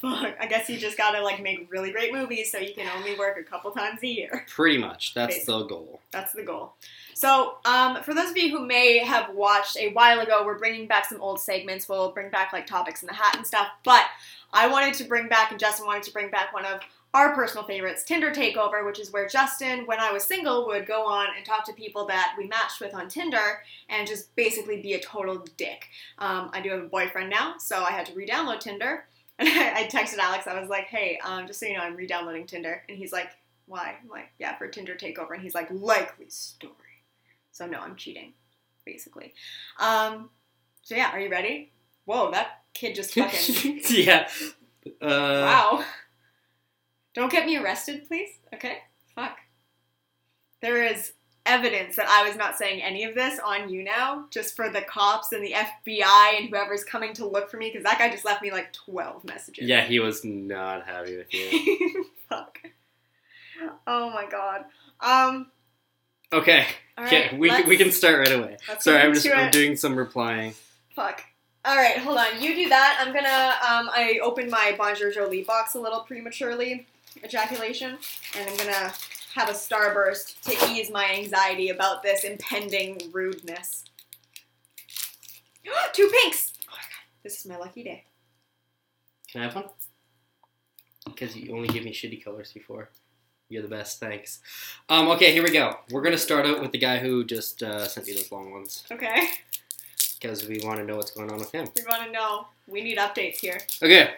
Fuck. 0.00 0.36
I 0.40 0.46
guess 0.46 0.68
you 0.70 0.76
just 0.78 0.96
gotta 0.98 1.22
like 1.22 1.42
make 1.42 1.66
really 1.70 1.90
great 1.90 2.12
movies 2.12 2.52
so 2.52 2.58
you 2.58 2.74
can 2.74 2.86
only 2.96 3.18
work 3.18 3.38
a 3.38 3.42
couple 3.42 3.70
times 3.70 4.00
a 4.02 4.06
year. 4.06 4.44
Pretty 4.50 4.76
much. 4.78 5.14
That's 5.14 5.44
the 5.46 5.64
goal. 5.64 6.00
That's 6.10 6.32
the 6.34 6.42
goal. 6.42 6.74
So, 7.14 7.56
um, 7.64 8.02
for 8.02 8.14
those 8.14 8.30
of 8.30 8.36
you 8.36 8.50
who 8.56 8.66
may 8.66 8.98
have 8.98 9.34
watched 9.34 9.76
a 9.78 9.88
while 9.92 10.20
ago, 10.20 10.42
we're 10.44 10.58
bringing 10.58 10.86
back 10.86 11.06
some 11.06 11.20
old 11.20 11.40
segments. 11.40 11.88
We'll 11.88 12.12
bring 12.12 12.30
back 12.30 12.52
like 12.52 12.66
topics 12.66 13.02
in 13.02 13.08
the 13.08 13.14
hat 13.14 13.36
and 13.36 13.46
stuff. 13.46 13.68
But 13.84 14.04
I 14.52 14.66
wanted 14.68 14.94
to 14.94 15.04
bring 15.04 15.28
back, 15.28 15.50
and 15.50 15.60
Justin 15.60 15.86
wanted 15.86 16.02
to 16.04 16.12
bring 16.12 16.30
back 16.30 16.52
one 16.52 16.64
of 16.64 16.80
our 17.12 17.34
personal 17.34 17.64
favorites, 17.64 18.04
Tinder 18.04 18.30
Takeover, 18.30 18.86
which 18.86 19.00
is 19.00 19.12
where 19.12 19.26
Justin, 19.26 19.84
when 19.86 19.98
I 19.98 20.12
was 20.12 20.24
single, 20.24 20.66
would 20.66 20.86
go 20.86 21.06
on 21.06 21.28
and 21.36 21.44
talk 21.44 21.64
to 21.66 21.72
people 21.72 22.06
that 22.06 22.34
we 22.38 22.46
matched 22.46 22.80
with 22.80 22.94
on 22.94 23.08
Tinder 23.08 23.62
and 23.88 24.06
just 24.06 24.34
basically 24.36 24.80
be 24.80 24.94
a 24.94 25.00
total 25.00 25.44
dick. 25.56 25.88
Um, 26.18 26.50
I 26.52 26.60
do 26.60 26.70
have 26.70 26.82
a 26.84 26.88
boyfriend 26.88 27.28
now, 27.30 27.54
so 27.58 27.82
I 27.82 27.90
had 27.90 28.06
to 28.06 28.14
re-download 28.14 28.60
Tinder. 28.60 29.06
And 29.38 29.48
I 29.76 29.88
texted 29.88 30.18
Alex. 30.18 30.46
I 30.46 30.60
was 30.60 30.68
like, 30.68 30.84
"Hey, 30.84 31.18
um, 31.24 31.46
just 31.46 31.58
so 31.58 31.66
you 31.66 31.74
know, 31.74 31.80
I'm 31.80 31.96
re-downloading 31.96 32.46
Tinder." 32.46 32.82
And 32.88 32.96
he's 32.96 33.12
like, 33.12 33.30
"Why?" 33.66 33.96
I'm 34.00 34.08
like, 34.08 34.30
"Yeah, 34.38 34.56
for 34.56 34.68
Tinder 34.68 34.94
Takeover." 34.94 35.32
And 35.32 35.42
he's 35.42 35.54
like, 35.54 35.68
"Likely 35.70 36.28
story." 36.28 36.74
So 37.50 37.66
no, 37.66 37.80
I'm 37.80 37.96
cheating, 37.96 38.34
basically. 38.84 39.34
Um, 39.80 40.30
so 40.82 40.94
yeah, 40.94 41.10
are 41.10 41.20
you 41.20 41.30
ready? 41.30 41.72
Whoa, 42.04 42.30
that 42.32 42.62
kid 42.74 42.94
just 42.94 43.14
fucking 43.14 43.80
yeah. 43.90 44.28
Uh, 45.00 45.06
wow. 45.08 45.84
Don't 47.14 47.30
get 47.30 47.46
me 47.46 47.56
arrested, 47.56 48.06
please. 48.08 48.30
Okay, 48.54 48.78
fuck. 49.14 49.36
There 50.62 50.84
is 50.84 51.12
evidence 51.46 51.96
that 51.96 52.08
I 52.08 52.26
was 52.26 52.36
not 52.36 52.56
saying 52.56 52.82
any 52.82 53.04
of 53.04 53.14
this 53.14 53.40
on 53.44 53.68
you 53.68 53.82
now, 53.82 54.26
just 54.30 54.54
for 54.54 54.68
the 54.70 54.82
cops 54.82 55.32
and 55.32 55.44
the 55.44 55.52
FBI 55.52 56.38
and 56.38 56.48
whoever's 56.48 56.84
coming 56.84 57.12
to 57.14 57.26
look 57.26 57.50
for 57.50 57.56
me, 57.56 57.68
because 57.70 57.84
that 57.84 57.98
guy 57.98 58.10
just 58.10 58.24
left 58.24 58.42
me 58.42 58.52
like 58.52 58.72
twelve 58.72 59.24
messages. 59.24 59.66
Yeah, 59.68 59.84
he 59.84 59.98
was 60.00 60.24
not 60.24 60.86
happy 60.86 61.16
with 61.16 61.32
you. 61.34 62.04
fuck. 62.28 62.58
Oh 63.86 64.10
my 64.10 64.26
god. 64.30 64.64
Um. 65.00 65.46
Okay. 66.32 66.66
All 66.96 67.04
Okay, 67.06 67.36
we, 67.36 67.48
can- 67.48 67.68
we 67.68 67.76
can 67.76 67.90
start 67.90 68.18
right 68.28 68.38
away. 68.38 68.56
Sorry, 68.78 69.00
I'm 69.00 69.14
just 69.14 69.26
I'm 69.28 69.50
doing 69.50 69.74
some 69.76 69.96
replying. 69.96 70.54
Fuck. 70.94 71.24
All 71.64 71.76
right, 71.76 71.98
hold 71.98 72.16
on. 72.16 72.40
You 72.40 72.54
do 72.54 72.68
that. 72.70 72.98
I'm 73.00 73.12
gonna. 73.12 73.28
Um, 73.28 73.90
I 73.92 74.18
opened 74.22 74.50
my 74.50 74.74
Bonjour 74.78 75.10
Jolie 75.12 75.42
box 75.42 75.74
a 75.74 75.80
little 75.80 76.00
prematurely, 76.00 76.86
ejaculation, 77.22 77.98
and 78.36 78.48
I'm 78.48 78.56
gonna 78.56 78.92
have 79.34 79.50
a 79.50 79.52
starburst 79.52 80.40
to 80.42 80.72
ease 80.72 80.90
my 80.90 81.10
anxiety 81.12 81.68
about 81.68 82.02
this 82.02 82.24
impending 82.24 82.98
rudeness. 83.12 83.84
Two 85.92 86.10
pinks. 86.22 86.54
Oh 86.66 86.72
my 86.72 86.78
god, 86.78 87.04
this 87.22 87.38
is 87.40 87.46
my 87.46 87.58
lucky 87.58 87.84
day. 87.84 88.04
Can 89.30 89.42
I 89.42 89.44
have 89.44 89.54
one? 89.54 89.66
Because 91.04 91.36
you 91.36 91.54
only 91.54 91.68
give 91.68 91.84
me 91.84 91.92
shitty 91.92 92.24
colors 92.24 92.52
before. 92.52 92.88
You're 93.50 93.62
the 93.62 93.68
best, 93.68 94.00
thanks. 94.00 94.40
Um, 94.88 95.08
okay, 95.08 95.32
here 95.32 95.42
we 95.42 95.50
go. 95.50 95.76
We're 95.90 96.02
gonna 96.02 96.16
start 96.16 96.46
out 96.46 96.62
with 96.62 96.72
the 96.72 96.78
guy 96.78 96.98
who 96.98 97.22
just 97.22 97.62
uh, 97.62 97.86
sent 97.86 98.06
you 98.06 98.14
those 98.14 98.32
long 98.32 98.50
ones 98.50 98.84
Okay, 98.90 99.28
because 100.20 100.46
we 100.46 100.60
want 100.64 100.78
to 100.78 100.84
know 100.84 100.96
what's 100.96 101.10
going 101.12 101.30
on 101.30 101.38
with 101.38 101.50
him. 101.52 101.68
we 101.76 101.82
want 101.90 102.04
to 102.04 102.10
know. 102.12 102.46
We 102.66 102.82
need 102.82 102.98
updates 102.98 103.38
here. 103.38 103.60
Okay, 103.82 104.14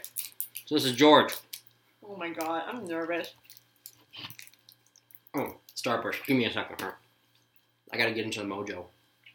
so 0.66 0.74
this 0.74 0.84
is 0.84 0.92
George. 0.92 1.32
Oh 2.06 2.16
my 2.16 2.30
god, 2.30 2.64
I'm 2.66 2.84
nervous. 2.86 3.32
Oh, 5.34 5.56
Starburst. 5.74 6.24
Give 6.26 6.36
me 6.36 6.44
a 6.44 6.52
second, 6.52 6.80
huh? 6.80 6.92
I 7.92 7.96
gotta 7.96 8.12
get 8.12 8.24
into 8.24 8.40
the 8.40 8.46
mojo. 8.46 8.84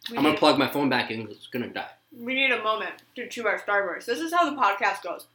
We 0.10 0.18
I'm 0.18 0.24
gonna 0.24 0.30
need, 0.32 0.40
plug 0.40 0.58
my 0.60 0.68
phone 0.68 0.90
back 0.90 1.10
in 1.12 1.26
'cause 1.26 1.36
it's 1.38 1.48
gonna 1.48 1.68
die. 1.70 1.90
we 2.12 2.34
need 2.34 2.52
a 2.52 2.62
moment 2.62 2.94
to 3.16 3.28
chew 3.28 3.48
our 3.48 3.60
starburst. 3.60 4.06
This 4.06 4.20
is 4.20 4.34
how 4.34 4.50
the 4.50 4.56
podcast 4.56 5.02
goes. 5.04 5.28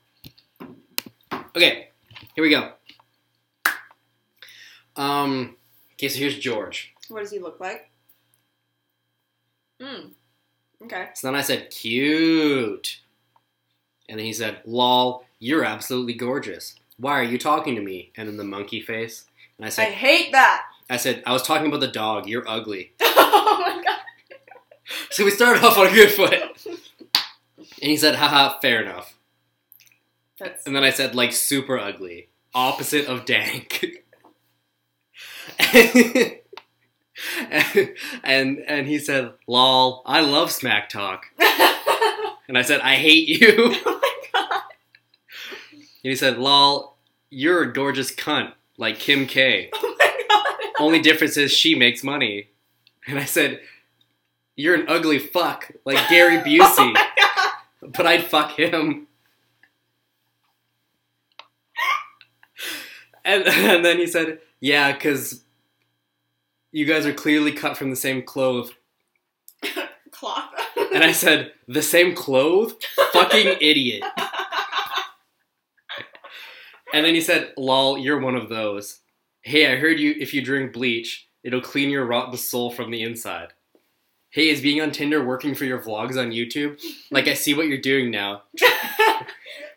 Okay, 1.56 1.88
here 2.34 2.42
we 2.44 2.50
go. 2.50 2.72
Um, 4.96 5.56
okay, 5.94 6.08
so 6.08 6.18
here's 6.18 6.38
George. 6.38 6.94
What 7.08 7.20
does 7.20 7.30
he 7.30 7.38
look 7.38 7.58
like? 7.60 7.90
Hmm. 9.80 10.08
Okay. 10.84 11.08
So 11.14 11.28
then 11.28 11.34
I 11.34 11.42
said, 11.42 11.70
cute. 11.70 13.00
And 14.08 14.18
then 14.18 14.26
he 14.26 14.32
said, 14.32 14.60
lol, 14.64 15.24
you're 15.38 15.64
absolutely 15.64 16.14
gorgeous. 16.14 16.74
Why 16.96 17.18
are 17.18 17.24
you 17.24 17.38
talking 17.38 17.74
to 17.76 17.82
me? 17.82 18.12
And 18.16 18.28
then 18.28 18.36
the 18.36 18.44
monkey 18.44 18.80
face. 18.80 19.26
And 19.58 19.66
I 19.66 19.70
said, 19.70 19.88
I 19.88 19.90
hate 19.90 20.32
that. 20.32 20.62
I 20.90 20.96
said, 20.96 21.22
I 21.24 21.32
was 21.32 21.42
talking 21.42 21.68
about 21.68 21.80
the 21.80 21.88
dog. 21.88 22.26
You're 22.28 22.48
ugly. 22.48 22.92
oh 23.00 23.56
my 23.60 23.82
god. 23.82 24.00
So 25.10 25.24
we 25.24 25.30
started 25.30 25.64
off 25.64 25.78
on 25.78 25.86
a 25.86 25.90
good 25.90 26.10
foot. 26.10 26.66
And 26.66 27.90
he 27.90 27.96
said, 27.96 28.16
haha, 28.16 28.58
fair 28.60 28.82
enough. 28.82 29.14
That's 30.38 30.66
And 30.66 30.76
then 30.76 30.84
I 30.84 30.90
said, 30.90 31.14
like, 31.14 31.32
super 31.32 31.78
ugly. 31.78 32.28
Opposite 32.54 33.06
of 33.06 33.24
dank. 33.24 34.04
and 38.24 38.58
and 38.66 38.86
he 38.86 38.98
said, 38.98 39.32
lol, 39.46 40.02
I 40.06 40.20
love 40.20 40.50
smack 40.50 40.88
talk. 40.88 41.26
oh 41.40 42.36
And 42.48 42.58
I 42.58 42.62
said, 42.62 42.80
I 42.80 42.96
hate 42.96 43.28
you. 43.28 43.74
Oh 43.86 44.00
my 44.34 44.40
god. 44.50 44.62
And 46.04 46.10
he 46.10 46.16
said, 46.16 46.38
lol, 46.38 46.96
you're 47.30 47.62
a 47.62 47.72
gorgeous 47.72 48.14
cunt, 48.14 48.52
like 48.76 48.98
Kim 48.98 49.26
K. 49.26 49.70
Oh 49.74 49.96
my 49.98 50.22
god. 50.28 50.72
Only 50.80 51.00
difference 51.00 51.36
is 51.36 51.52
she 51.52 51.74
makes 51.74 52.02
money. 52.02 52.48
And 53.06 53.18
I 53.18 53.24
said, 53.24 53.60
you're 54.56 54.74
an 54.74 54.86
ugly 54.88 55.18
fuck, 55.18 55.70
like 55.84 56.08
Gary 56.08 56.38
Oh 56.38 56.42
Busey, 56.42 56.94
god. 56.94 57.92
but 57.92 58.06
I'd 58.06 58.24
fuck 58.24 58.58
him. 58.58 59.06
And, 63.24 63.44
and 63.46 63.84
then 63.84 63.98
he 63.98 64.06
said, 64.06 64.40
yeah, 64.60 64.92
because 64.92 65.42
you 66.72 66.86
guys 66.86 67.06
are 67.06 67.12
clearly 67.14 67.52
cut 67.52 67.76
from 67.76 67.90
the 67.90 67.96
same 67.96 68.22
cloth. 68.22 68.72
Cloth. 70.10 70.50
And 70.94 71.02
I 71.02 71.12
said, 71.12 71.52
the 71.66 71.82
same 71.82 72.14
cloth? 72.14 72.74
Fucking 73.12 73.56
idiot. 73.60 74.04
And 76.92 77.04
then 77.04 77.14
he 77.14 77.20
said, 77.20 77.52
lol, 77.56 77.96
you're 77.96 78.20
one 78.20 78.36
of 78.36 78.48
those. 78.48 79.00
Hey, 79.40 79.72
I 79.72 79.76
heard 79.76 79.98
you, 79.98 80.14
if 80.18 80.34
you 80.34 80.42
drink 80.42 80.72
bleach, 80.72 81.26
it'll 81.42 81.62
clean 81.62 81.90
your 81.90 82.04
rotten 82.04 82.36
soul 82.36 82.70
from 82.70 82.90
the 82.90 83.02
inside. 83.02 83.48
Hey, 84.30 84.50
is 84.50 84.60
being 84.60 84.80
on 84.80 84.92
Tinder 84.92 85.24
working 85.24 85.54
for 85.54 85.64
your 85.64 85.80
vlogs 85.80 86.16
on 86.20 86.30
YouTube? 86.30 86.80
Like, 87.10 87.26
I 87.26 87.34
see 87.34 87.54
what 87.54 87.66
you're 87.66 87.78
doing 87.80 88.10
now. 88.10 88.42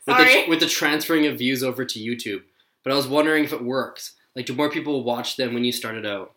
With 0.06 0.18
Sorry. 0.18 0.44
the, 0.44 0.50
with 0.50 0.60
the 0.60 0.68
transferring 0.68 1.26
of 1.26 1.40
views 1.40 1.64
over 1.64 1.84
to 1.84 2.00
YouTube. 2.00 2.44
But 2.84 2.94
I 2.94 2.96
was 2.96 3.08
wondering 3.08 3.44
if 3.44 3.52
it 3.54 3.64
works. 3.64 4.14
Like, 4.36 4.46
do 4.46 4.54
more 4.54 4.70
people 4.70 5.04
watch 5.04 5.36
them 5.36 5.56
when 5.56 5.64
you 5.64 5.72
started 5.72 6.06
out? 6.06 6.35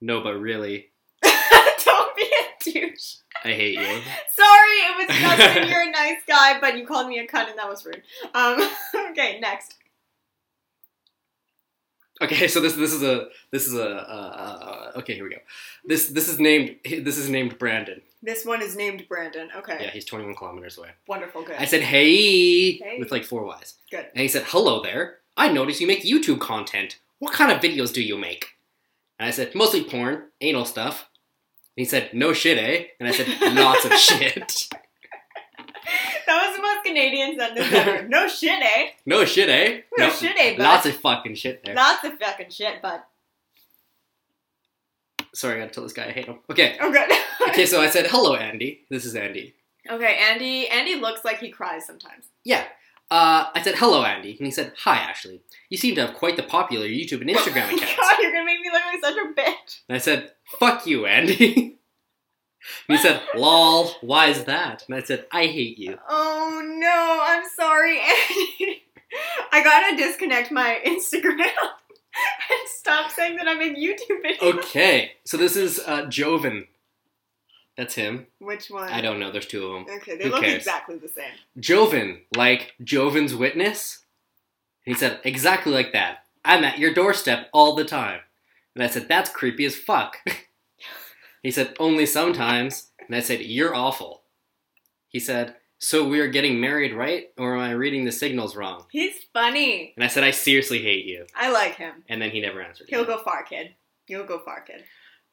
No, 0.00 0.20
but 0.20 0.34
really, 0.38 0.88
Don't 1.22 2.16
be 2.16 2.22
a 2.22 2.62
douche. 2.70 3.16
I 3.44 3.48
hate 3.48 3.74
you. 3.78 4.00
Sorry, 4.30 4.76
it 4.88 4.96
was 5.08 5.16
Justin. 5.20 5.68
You're 5.68 5.82
a 5.82 5.90
nice 5.90 6.18
guy, 6.26 6.58
but 6.60 6.76
you 6.76 6.86
called 6.86 7.08
me 7.08 7.18
a 7.18 7.26
cunt, 7.26 7.50
and 7.50 7.58
that 7.58 7.68
was 7.68 7.84
rude. 7.84 8.02
Um. 8.34 8.68
Okay, 9.10 9.40
next. 9.40 9.74
Okay, 12.20 12.46
so 12.48 12.60
this 12.60 12.74
this 12.74 12.92
is 12.92 13.02
a 13.02 13.28
this 13.52 13.66
is 13.66 13.74
a 13.74 13.88
uh, 13.88 14.90
uh, 14.94 14.98
okay. 14.98 15.14
Here 15.14 15.24
we 15.24 15.30
go. 15.30 15.36
This 15.84 16.08
this 16.08 16.28
is 16.28 16.38
named 16.40 16.76
this 16.84 17.16
is 17.16 17.28
named 17.28 17.58
Brandon. 17.58 18.00
This 18.22 18.44
one 18.44 18.60
is 18.62 18.76
named 18.76 19.06
Brandon. 19.08 19.48
Okay. 19.56 19.76
Yeah, 19.80 19.90
he's 19.90 20.04
21 20.04 20.34
kilometers 20.34 20.76
away. 20.78 20.90
Wonderful. 21.06 21.42
Good. 21.44 21.56
I 21.58 21.64
said, 21.66 21.82
hey, 21.82 22.72
Hey. 22.72 22.96
with 22.98 23.12
like 23.12 23.24
four 23.24 23.44
Y's. 23.44 23.74
Good. 23.92 24.06
And 24.12 24.20
he 24.22 24.26
said, 24.28 24.42
hello 24.48 24.82
there. 24.82 25.18
I 25.36 25.48
noticed 25.52 25.80
you 25.80 25.86
make 25.86 26.02
YouTube 26.02 26.40
content. 26.40 26.98
What 27.20 27.32
kind 27.32 27.52
of 27.52 27.60
videos 27.60 27.92
do 27.92 28.02
you 28.02 28.18
make? 28.18 28.57
And 29.18 29.28
I 29.28 29.30
said, 29.30 29.54
mostly 29.54 29.84
porn, 29.84 30.24
anal 30.40 30.64
stuff. 30.64 31.08
And 31.76 31.84
he 31.84 31.84
said, 31.84 32.10
no 32.12 32.32
shit, 32.32 32.58
eh? 32.58 32.84
And 33.00 33.08
I 33.08 33.12
said, 33.12 33.26
lots 33.54 33.84
of 33.84 33.92
shit. 33.94 34.36
that 36.26 36.46
was 36.46 36.56
the 36.56 36.62
most 36.62 36.84
Canadian 36.84 37.38
sentence 37.38 37.72
ever. 37.72 38.08
no 38.08 38.28
shit, 38.28 38.62
eh? 38.62 38.90
No 39.06 39.24
shit, 39.24 39.48
eh? 39.48 39.80
No 39.96 40.10
shit, 40.10 40.36
eh, 40.38 40.56
bud? 40.56 40.62
Lots 40.62 40.86
of 40.86 40.96
fucking 40.96 41.34
shit 41.34 41.64
there. 41.64 41.74
Lots 41.74 42.04
of 42.04 42.18
fucking 42.18 42.50
shit, 42.50 42.80
but 42.82 43.06
Sorry, 45.34 45.56
I 45.56 45.58
gotta 45.60 45.70
tell 45.70 45.84
this 45.84 45.92
guy 45.92 46.06
I 46.06 46.10
hate 46.10 46.26
him. 46.26 46.38
Okay. 46.50 46.76
oh 46.80 46.90
good. 46.90 47.10
Okay, 47.50 47.64
so 47.64 47.80
I 47.80 47.88
said, 47.88 48.06
hello, 48.08 48.34
Andy. 48.34 48.84
This 48.90 49.04
is 49.04 49.14
Andy. 49.14 49.54
okay, 49.88 50.18
Andy. 50.30 50.68
Andy 50.68 50.96
looks 50.96 51.24
like 51.24 51.38
he 51.38 51.50
cries 51.50 51.86
sometimes. 51.86 52.26
Yeah. 52.44 52.64
Uh, 53.10 53.46
I 53.54 53.62
said, 53.62 53.76
hello, 53.76 54.04
Andy. 54.04 54.36
And 54.36 54.46
he 54.46 54.50
said, 54.50 54.72
hi, 54.76 54.96
Ashley. 54.96 55.40
You 55.70 55.78
seem 55.78 55.94
to 55.94 56.06
have 56.06 56.14
quite 56.16 56.36
the 56.36 56.42
popular 56.42 56.86
YouTube 56.86 57.22
and 57.22 57.30
Instagram 57.30 57.68
Oh 57.70 57.76
accounts. 57.76 57.96
God, 57.96 58.16
you're 58.20 58.32
gonna 58.32 58.44
make 58.44 58.60
me 58.60 58.70
look 58.70 58.82
like 58.84 59.00
such 59.02 59.16
a 59.16 59.40
bitch. 59.40 59.80
And 59.88 59.96
I 59.96 59.98
said, 59.98 60.32
fuck 60.58 60.86
you, 60.86 61.06
Andy. 61.06 61.54
and 62.88 62.98
he 62.98 63.02
said, 63.02 63.22
lol, 63.34 63.92
why 64.02 64.26
is 64.26 64.44
that? 64.44 64.84
And 64.86 64.94
I 64.94 65.02
said, 65.02 65.26
I 65.32 65.46
hate 65.46 65.78
you. 65.78 65.98
Oh 66.08 66.62
no, 66.64 67.18
I'm 67.22 67.44
sorry, 67.56 67.98
Andy. 67.98 68.82
I 69.52 69.64
gotta 69.64 69.96
disconnect 69.96 70.52
my 70.52 70.78
Instagram 70.84 71.40
and 71.40 72.68
stop 72.68 73.10
saying 73.10 73.36
that 73.36 73.48
I'm 73.48 73.60
in 73.62 73.74
YouTube 73.76 74.22
videos. 74.22 74.58
Okay, 74.58 75.12
so 75.24 75.38
this 75.38 75.56
is 75.56 75.80
uh, 75.86 76.04
Joven. 76.06 76.66
That's 77.78 77.94
him. 77.94 78.26
Which 78.40 78.70
one? 78.70 78.90
I 78.90 79.00
don't 79.00 79.20
know, 79.20 79.30
there's 79.30 79.46
two 79.46 79.64
of 79.64 79.72
them. 79.86 79.96
Okay, 79.98 80.16
they 80.16 80.24
Who 80.24 80.30
look 80.30 80.42
cares? 80.42 80.56
exactly 80.56 80.96
the 80.96 81.06
same. 81.06 81.30
Joven, 81.60 82.22
like 82.34 82.74
Joven's 82.82 83.36
witness. 83.36 84.00
He 84.84 84.94
said, 84.94 85.20
exactly 85.22 85.72
like 85.72 85.92
that. 85.92 86.24
I'm 86.44 86.64
at 86.64 86.80
your 86.80 86.92
doorstep 86.92 87.48
all 87.52 87.76
the 87.76 87.84
time. 87.84 88.18
And 88.74 88.82
I 88.82 88.88
said, 88.88 89.06
that's 89.08 89.30
creepy 89.30 89.64
as 89.64 89.76
fuck. 89.76 90.16
he 91.44 91.52
said, 91.52 91.76
only 91.78 92.04
sometimes. 92.04 92.90
And 93.06 93.14
I 93.14 93.20
said, 93.20 93.42
you're 93.42 93.76
awful. 93.76 94.22
He 95.08 95.20
said, 95.20 95.54
so 95.78 96.08
we're 96.08 96.28
getting 96.28 96.60
married, 96.60 96.94
right? 96.94 97.28
Or 97.38 97.54
am 97.54 97.60
I 97.60 97.70
reading 97.70 98.04
the 98.04 98.10
signals 98.10 98.56
wrong? 98.56 98.86
He's 98.90 99.14
funny. 99.32 99.92
And 99.96 100.02
I 100.02 100.08
said, 100.08 100.24
I 100.24 100.32
seriously 100.32 100.82
hate 100.82 101.04
you. 101.06 101.26
I 101.36 101.52
like 101.52 101.76
him. 101.76 102.02
And 102.08 102.20
then 102.20 102.30
he 102.30 102.40
never 102.40 102.60
answered. 102.60 102.88
He'll 102.88 103.02
me. 103.02 103.06
go 103.06 103.18
far, 103.18 103.44
kid. 103.44 103.76
You'll 104.08 104.26
go 104.26 104.40
far, 104.40 104.62
kid. 104.62 104.82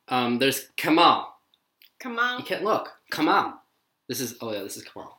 Um, 0.08 0.38
there's 0.38 0.68
Kamal. 0.76 1.35
Come 2.00 2.20
on. 2.20 2.40
You 2.40 2.46
can't 2.46 2.64
look. 2.64 2.92
Kamal. 3.12 3.62
This 4.08 4.20
is, 4.20 4.36
oh 4.42 4.52
yeah, 4.52 4.64
this 4.64 4.78
is 4.78 4.84
Kamal. 4.84 5.18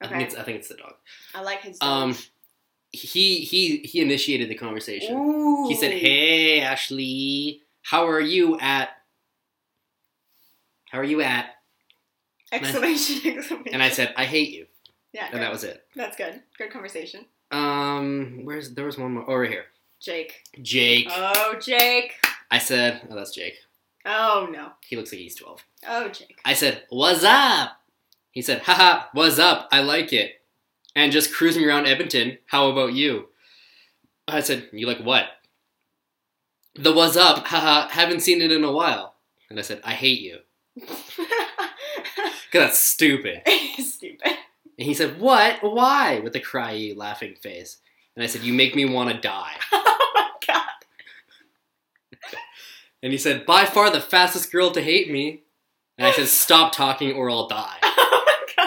I 0.00 0.06
think 0.08 0.22
it's, 0.22 0.34
I 0.36 0.42
think 0.42 0.58
it's 0.58 0.68
the 0.68 0.76
dog. 0.76 0.94
I 1.34 1.42
like 1.42 1.60
his. 1.62 1.78
Um, 1.80 2.16
he 2.90 3.40
he 3.40 3.78
he 3.78 4.00
initiated 4.00 4.48
the 4.48 4.54
conversation. 4.54 5.16
Ooh. 5.16 5.68
He 5.68 5.74
said, 5.74 5.92
"Hey, 5.92 6.60
Ashley, 6.60 7.62
how 7.82 8.08
are 8.08 8.20
you 8.20 8.58
at? 8.60 8.90
How 10.90 10.98
are 11.00 11.04
you 11.04 11.20
at?" 11.20 11.50
Exclamation! 12.52 13.16
Exclamation! 13.38 13.72
And 13.72 13.82
I 13.82 13.90
said, 13.90 14.14
"I 14.16 14.24
hate 14.24 14.50
you," 14.50 14.66
"Yeah, 15.12 15.24
and 15.24 15.32
good. 15.32 15.42
that 15.42 15.52
was 15.52 15.64
it. 15.64 15.84
that's 15.94 16.16
good. 16.16 16.42
Good 16.56 16.70
conversation." 16.70 17.26
Um, 17.50 18.40
where's 18.44 18.74
there 18.74 18.86
was 18.86 18.98
one 18.98 19.14
more 19.14 19.28
over 19.28 19.44
here. 19.46 19.64
Jake. 20.00 20.44
Jake. 20.62 21.08
Oh, 21.10 21.56
Jake. 21.60 22.14
I 22.50 22.58
said, 22.58 23.02
"Oh, 23.10 23.14
that's 23.14 23.34
Jake. 23.34 23.54
Oh 24.08 24.48
no. 24.50 24.72
He 24.88 24.96
looks 24.96 25.12
like 25.12 25.20
he's 25.20 25.34
12." 25.34 25.64
Oh, 25.86 26.08
Jake. 26.08 26.40
I 26.44 26.54
said, 26.54 26.84
"What's 26.88 27.22
up?" 27.22 27.80
He 28.30 28.42
said, 28.42 28.62
"Haha, 28.62 29.06
what's 29.12 29.38
up? 29.38 29.68
I 29.70 29.80
like 29.80 30.12
it." 30.12 30.42
And 30.96 31.12
just 31.12 31.34
cruising 31.34 31.64
around 31.64 31.86
Edmonton. 31.86 32.38
How 32.46 32.68
about 32.68 32.94
you? 32.94 33.28
I 34.26 34.40
said, 34.40 34.68
"You 34.72 34.86
like 34.86 35.00
what?" 35.00 35.26
The 36.74 36.92
what's 36.92 37.16
up? 37.16 37.46
Haha, 37.46 37.88
haven't 37.88 38.20
seen 38.20 38.40
it 38.40 38.50
in 38.50 38.64
a 38.64 38.72
while. 38.72 39.16
And 39.50 39.58
I 39.58 39.62
said, 39.62 39.80
"I 39.84 39.92
hate 39.92 40.20
you." 40.20 40.38
Cause 42.50 42.62
that's 42.62 42.78
stupid. 42.78 43.42
Stupid. 43.78 44.22
And 44.78 44.86
he 44.86 44.94
said, 44.94 45.20
What? 45.20 45.58
Why? 45.62 46.20
With 46.20 46.34
a 46.36 46.40
cryy, 46.40 46.96
laughing 46.96 47.34
face. 47.34 47.78
And 48.16 48.22
I 48.22 48.26
said, 48.26 48.42
You 48.42 48.54
make 48.54 48.74
me 48.74 48.86
want 48.86 49.10
to 49.10 49.20
die. 49.20 49.56
Oh 49.72 50.12
my 50.14 50.30
god. 50.46 50.77
And 53.02 53.12
he 53.12 53.18
said, 53.18 53.46
By 53.46 53.64
far 53.64 53.90
the 53.90 54.00
fastest 54.00 54.50
girl 54.52 54.70
to 54.72 54.80
hate 54.82 55.10
me. 55.10 55.42
And 55.96 56.06
I 56.06 56.12
said, 56.12 56.28
Stop 56.28 56.72
talking 56.72 57.12
or 57.12 57.30
I'll 57.30 57.48
die. 57.48 57.76
Oh 58.10 58.24
my 58.26 58.64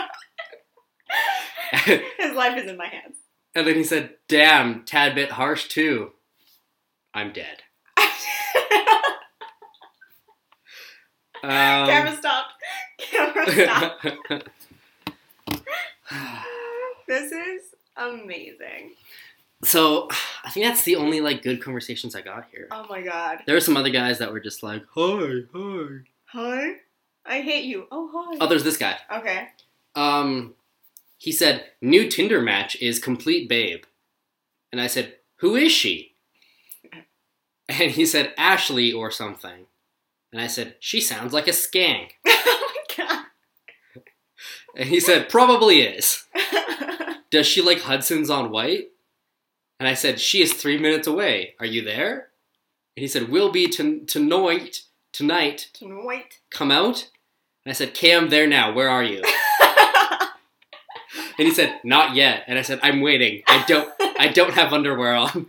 god. 1.90 2.02
His 2.20 2.36
life 2.36 2.58
is 2.58 2.70
in 2.70 2.78
my 2.78 2.88
hands. 2.88 3.18
and 3.56 3.66
then 3.68 3.76
he 3.76 3.84
said, 3.84 4.16
Damn, 4.28 4.84
tad 4.84 5.16
bit 5.16 5.32
harsh 5.32 5.68
too. 5.68 6.12
I'm 7.14 7.34
dead. 7.34 7.64
Um, 11.44 11.50
Camera 11.88 12.16
stopped. 12.16 12.54
Camera 13.00 13.52
stopped. 13.52 14.06
this 17.08 17.32
is 17.32 17.62
amazing. 17.98 18.92
So 19.64 20.08
I 20.44 20.50
think 20.50 20.66
that's 20.66 20.84
the 20.84 20.96
only 20.96 21.22
like 21.22 21.44
good 21.44 21.62
conversations 21.64 22.16
I 22.16 22.22
got 22.22 22.48
here. 22.52 22.68
Oh 22.72 22.86
my 22.90 23.02
god. 23.02 23.40
There 23.46 23.56
were 23.56 23.62
some 23.62 23.78
other 23.78 23.90
guys 23.90 24.20
that 24.20 24.32
were 24.32 24.40
just 24.40 24.64
like, 24.64 24.84
Hi, 24.96 25.42
hi. 25.54 25.88
Hi. 26.26 26.72
I 27.26 27.42
hate 27.42 27.66
you. 27.66 27.88
Oh 27.92 28.10
hi. 28.14 28.38
Oh, 28.42 28.48
there's 28.48 28.64
this 28.64 28.78
guy. 28.78 28.98
Okay. 29.12 29.50
Um, 29.96 30.56
he 31.18 31.32
said, 31.32 31.66
new 31.82 32.10
Tinder 32.10 32.42
match 32.42 32.76
is 32.82 32.98
complete 32.98 33.48
babe. 33.48 33.84
And 34.72 34.82
I 34.82 34.88
said, 34.88 35.16
who 35.38 35.56
is 35.56 35.72
she? 35.72 36.16
And 37.70 37.92
he 37.92 38.06
said, 38.06 38.34
Ashley 38.38 38.92
or 38.92 39.12
something. 39.12 39.66
And 40.34 40.42
I 40.42 40.48
said, 40.48 40.76
she 40.82 41.00
sounds 41.00 41.32
like 41.32 41.48
a 41.48 41.52
skank. 41.52 42.10
oh 42.28 42.74
my 42.76 43.06
god. 43.06 43.26
And 44.76 44.90
he 44.90 45.00
said, 45.00 45.30
probably 45.30 45.82
is. 45.82 46.26
Does 47.32 47.48
she 47.48 47.62
like 47.62 47.80
Hudson's 47.80 48.30
on 48.30 48.52
Whyte? 48.52 48.91
And 49.82 49.88
I 49.88 49.96
said, 49.96 50.20
she 50.20 50.44
is 50.44 50.54
three 50.54 50.78
minutes 50.78 51.08
away. 51.08 51.56
Are 51.60 51.66
you 51.66 51.82
there? 51.84 52.28
And 52.96 53.02
he 53.02 53.08
said, 53.08 53.30
we'll 53.30 53.52
be 53.52 53.68
to- 53.70 54.06
tonight, 54.06 54.82
tonight, 55.12 55.70
Tonight. 55.74 56.38
come 56.52 56.70
out? 56.70 57.10
And 57.66 57.72
I 57.72 57.74
said, 57.74 57.96
Cam, 57.96 58.30
there 58.30 58.46
now. 58.46 58.72
Where 58.74 58.90
are 58.90 59.04
you? 59.04 59.24
And 61.38 61.48
he 61.48 61.54
said, 61.56 61.80
"Not 61.84 62.14
yet." 62.16 62.44
And 62.48 62.60
I 62.60 62.62
said, 62.62 62.80
"I'm 62.84 63.02
waiting. 63.02 63.42
I 63.48 63.64
don't. 63.68 63.90
I 64.20 64.28
don't 64.28 64.54
have 64.54 64.74
underwear 64.74 65.16
on. 65.16 65.30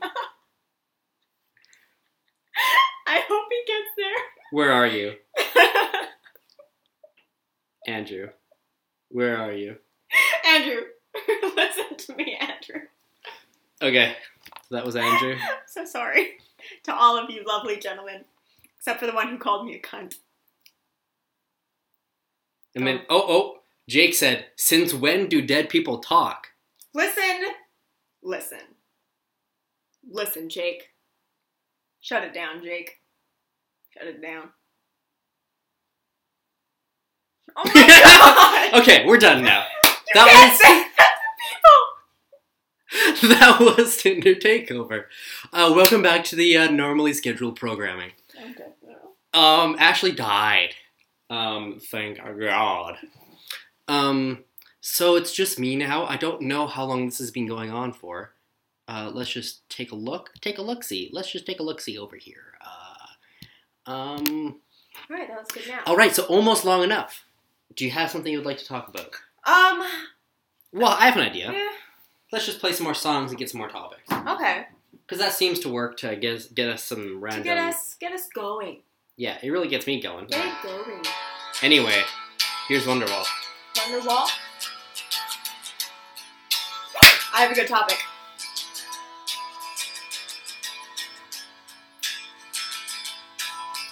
I 3.06 3.20
hope 3.28 3.46
he 3.50 3.62
gets 3.66 3.90
there. 3.96 4.14
Where 4.52 4.72
are 4.72 4.86
you. 4.86 5.14
Andrew? 7.86 8.28
Where 9.10 9.36
are 9.36 9.52
you?" 9.52 9.76
Andrew, 10.46 10.80
listen 11.56 11.96
to 11.98 12.14
me, 12.16 12.38
Andrew. 12.40 12.82
Okay, 13.82 14.14
so 14.68 14.74
that 14.76 14.86
was 14.86 14.96
Andrew. 14.96 15.36
So 15.66 15.84
sorry 15.86 16.32
to 16.84 16.94
all 16.94 17.16
of 17.16 17.30
you 17.30 17.42
lovely 17.46 17.78
gentlemen, 17.78 18.24
except 18.76 19.00
for 19.00 19.06
the 19.06 19.14
one 19.14 19.28
who 19.28 19.38
called 19.38 19.64
me 19.66 19.74
a 19.74 19.80
cunt. 19.80 20.16
And 22.74 22.86
then, 22.86 23.00
oh, 23.08 23.24
oh, 23.26 23.58
Jake 23.88 24.14
said, 24.14 24.46
"Since 24.56 24.92
when 24.92 25.28
do 25.28 25.40
dead 25.42 25.68
people 25.70 25.98
talk?" 25.98 26.48
Listen, 26.94 27.40
listen, 28.22 28.58
listen, 30.08 30.48
Jake. 30.50 30.90
Shut 32.02 32.22
it 32.22 32.34
down, 32.34 32.62
Jake. 32.62 33.00
Shut 33.96 34.06
it 34.06 34.20
down. 34.20 34.50
Oh 37.56 37.62
my 37.64 38.70
god! 38.72 38.82
okay, 38.82 39.06
we're 39.06 39.18
done 39.18 39.42
now. 39.42 39.64
That 40.14 40.26
was- 40.26 40.88
that 42.92 43.16
to 43.16 43.28
people! 43.28 43.28
that 43.36 43.76
was 43.76 43.96
Tinder 43.96 44.34
Takeover. 44.34 45.04
Uh, 45.52 45.72
welcome 45.74 46.02
back 46.02 46.24
to 46.24 46.36
the 46.36 46.56
uh, 46.56 46.70
normally 46.70 47.12
scheduled 47.12 47.56
programming. 47.56 48.12
Okay. 48.36 48.64
Um, 49.34 49.76
Ashley 49.78 50.12
died. 50.12 50.74
Um, 51.30 51.80
thank 51.90 52.18
God. 52.18 52.98
Um, 53.88 54.44
so 54.80 55.16
it's 55.16 55.32
just 55.32 55.58
me 55.58 55.76
now. 55.76 56.04
I 56.04 56.16
don't 56.16 56.42
know 56.42 56.66
how 56.66 56.84
long 56.84 57.06
this 57.06 57.18
has 57.18 57.30
been 57.30 57.46
going 57.46 57.70
on 57.70 57.92
for. 57.92 58.32
Uh, 58.88 59.10
let's 59.12 59.30
just 59.30 59.66
take 59.70 59.92
a 59.92 59.94
look. 59.96 60.30
Take 60.40 60.58
a 60.58 60.62
look 60.62 60.84
see. 60.84 61.08
Let's 61.12 61.30
just 61.32 61.46
take 61.46 61.60
a 61.60 61.62
look 61.62 61.80
see 61.80 61.96
over 61.96 62.16
here. 62.16 62.58
Uh, 62.60 63.90
um, 63.90 64.60
Alright, 65.10 65.28
that 65.28 65.38
was 65.38 65.48
good 65.52 65.62
now. 65.68 65.80
all 65.86 65.96
right. 65.96 66.14
So 66.14 66.24
almost 66.24 66.64
long 66.64 66.82
enough. 66.82 67.24
Do 67.74 67.84
you 67.86 67.90
have 67.92 68.10
something 68.10 68.30
you'd 68.30 68.44
like 68.44 68.58
to 68.58 68.66
talk 68.66 68.88
about? 68.88 69.14
Um, 69.46 69.82
Well, 70.72 70.94
I 70.98 71.06
have 71.06 71.16
an 71.16 71.22
idea. 71.22 71.50
yeah, 71.52 71.68
Let's 72.32 72.46
just 72.46 72.60
play 72.60 72.72
some 72.72 72.84
more 72.84 72.94
songs 72.94 73.30
and 73.30 73.38
get 73.38 73.50
some 73.50 73.58
more 73.58 73.68
topics. 73.68 74.10
okay. 74.10 74.66
Because 75.06 75.18
that 75.18 75.32
seems 75.34 75.60
to 75.60 75.68
work 75.68 75.98
to 75.98 76.16
get 76.16 76.34
us, 76.36 76.46
get 76.46 76.68
us 76.68 76.82
some 76.82 77.20
random. 77.20 77.42
To 77.42 77.48
get 77.48 77.58
us, 77.58 77.94
get 78.00 78.12
us 78.12 78.28
going. 78.34 78.78
Yeah, 79.16 79.36
it 79.42 79.50
really 79.50 79.68
gets 79.68 79.86
me 79.86 80.00
going. 80.00 80.26
Get 80.26 80.44
it 80.44 80.54
going. 80.62 81.02
Anyway, 81.62 82.02
Here's 82.68 82.84
Wonderwall. 82.84 83.26
Wonderwall. 83.74 84.28
I 87.34 87.40
have 87.42 87.50
a 87.50 87.54
good 87.54 87.66
topic. 87.66 87.98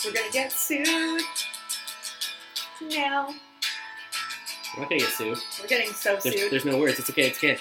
We're 0.05 0.13
gonna 0.13 0.31
get 0.33 0.53
sued. 0.53 0.87
Now. 2.91 3.35
We're 4.77 4.83
not 4.83 4.89
gonna 4.89 5.01
get 5.01 5.11
sued. 5.11 5.37
We're 5.61 5.67
getting 5.67 5.93
so 5.93 6.17
There's, 6.23 6.41
sued. 6.41 6.53
there's 6.53 6.65
no 6.65 6.79
words. 6.79 6.99
It's 7.01 7.11
okay. 7.11 7.27
It's 7.27 7.39
okay. 7.39 7.59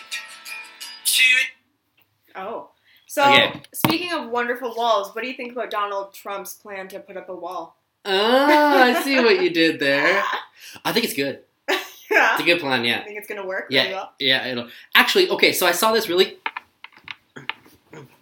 Oh. 2.40 2.70
So, 3.08 3.24
Okay. 3.24 3.62
speaking 3.74 4.12
of 4.14 4.30
wonderful 4.30 4.76
walls, 4.76 5.14
what 5.16 5.22
do 5.24 5.28
you 5.28 5.34
think 5.36 5.52
about 5.52 5.72
Donald 5.72 6.14
Trump's 6.14 6.54
plan 6.54 6.88
to 6.90 7.00
put 7.00 7.18
up 7.18 7.28
a 7.30 7.36
wall? 7.36 7.76
Ah, 8.06 8.84
I 8.84 9.02
see 9.02 9.20
what 9.20 9.42
you 9.42 9.50
did 9.50 9.80
there. 9.80 10.24
I 10.86 10.92
think 10.94 11.06
it's 11.06 11.16
good. 11.16 11.40
yeah. 11.68 12.34
It's 12.34 12.42
a 12.42 12.46
good 12.46 12.60
plan. 12.60 12.84
Yeah. 12.86 13.00
I 13.00 13.04
think 13.04 13.18
it's 13.18 13.28
gonna 13.28 13.46
work 13.46 13.68
really 13.70 13.90
Yeah. 13.90 13.94
well. 13.96 14.14
Yeah. 14.20 14.46
It'll 14.48 14.70
actually. 14.96 15.30
Okay. 15.30 15.52
So 15.54 15.66
I 15.68 15.72
saw 15.72 15.92
this 15.92 16.08
really. 16.08 16.38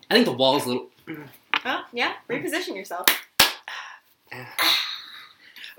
I 0.10 0.14
think 0.14 0.26
the 0.26 0.32
wall 0.32 0.58
is 0.58 0.64
a 0.66 0.68
little. 0.70 0.88
Huh? 1.54 1.84
Yeah. 1.94 2.14
Reposition 2.30 2.76
yourself. 2.76 3.06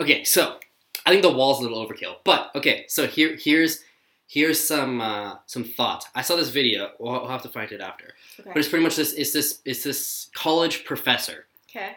Okay, 0.00 0.22
so 0.22 0.58
I 1.04 1.10
think 1.10 1.22
the 1.22 1.32
wall's 1.32 1.58
a 1.58 1.62
little 1.62 1.84
overkill. 1.84 2.16
But 2.24 2.52
okay, 2.54 2.84
so 2.88 3.06
here 3.08 3.36
here's 3.36 3.82
here's 4.28 4.62
some 4.62 5.00
uh, 5.00 5.36
some 5.46 5.64
thoughts. 5.64 6.06
I 6.14 6.22
saw 6.22 6.36
this 6.36 6.50
video. 6.50 6.90
We'll, 7.00 7.12
we'll 7.22 7.28
have 7.28 7.42
to 7.42 7.48
find 7.48 7.72
it 7.72 7.80
after. 7.80 8.14
But 8.44 8.56
it's 8.58 8.68
pretty 8.68 8.84
much 8.84 8.94
this. 8.94 9.12
It's 9.14 9.32
this. 9.32 9.60
It's 9.64 9.82
this 9.82 10.30
college 10.34 10.84
professor, 10.84 11.46
Okay. 11.68 11.96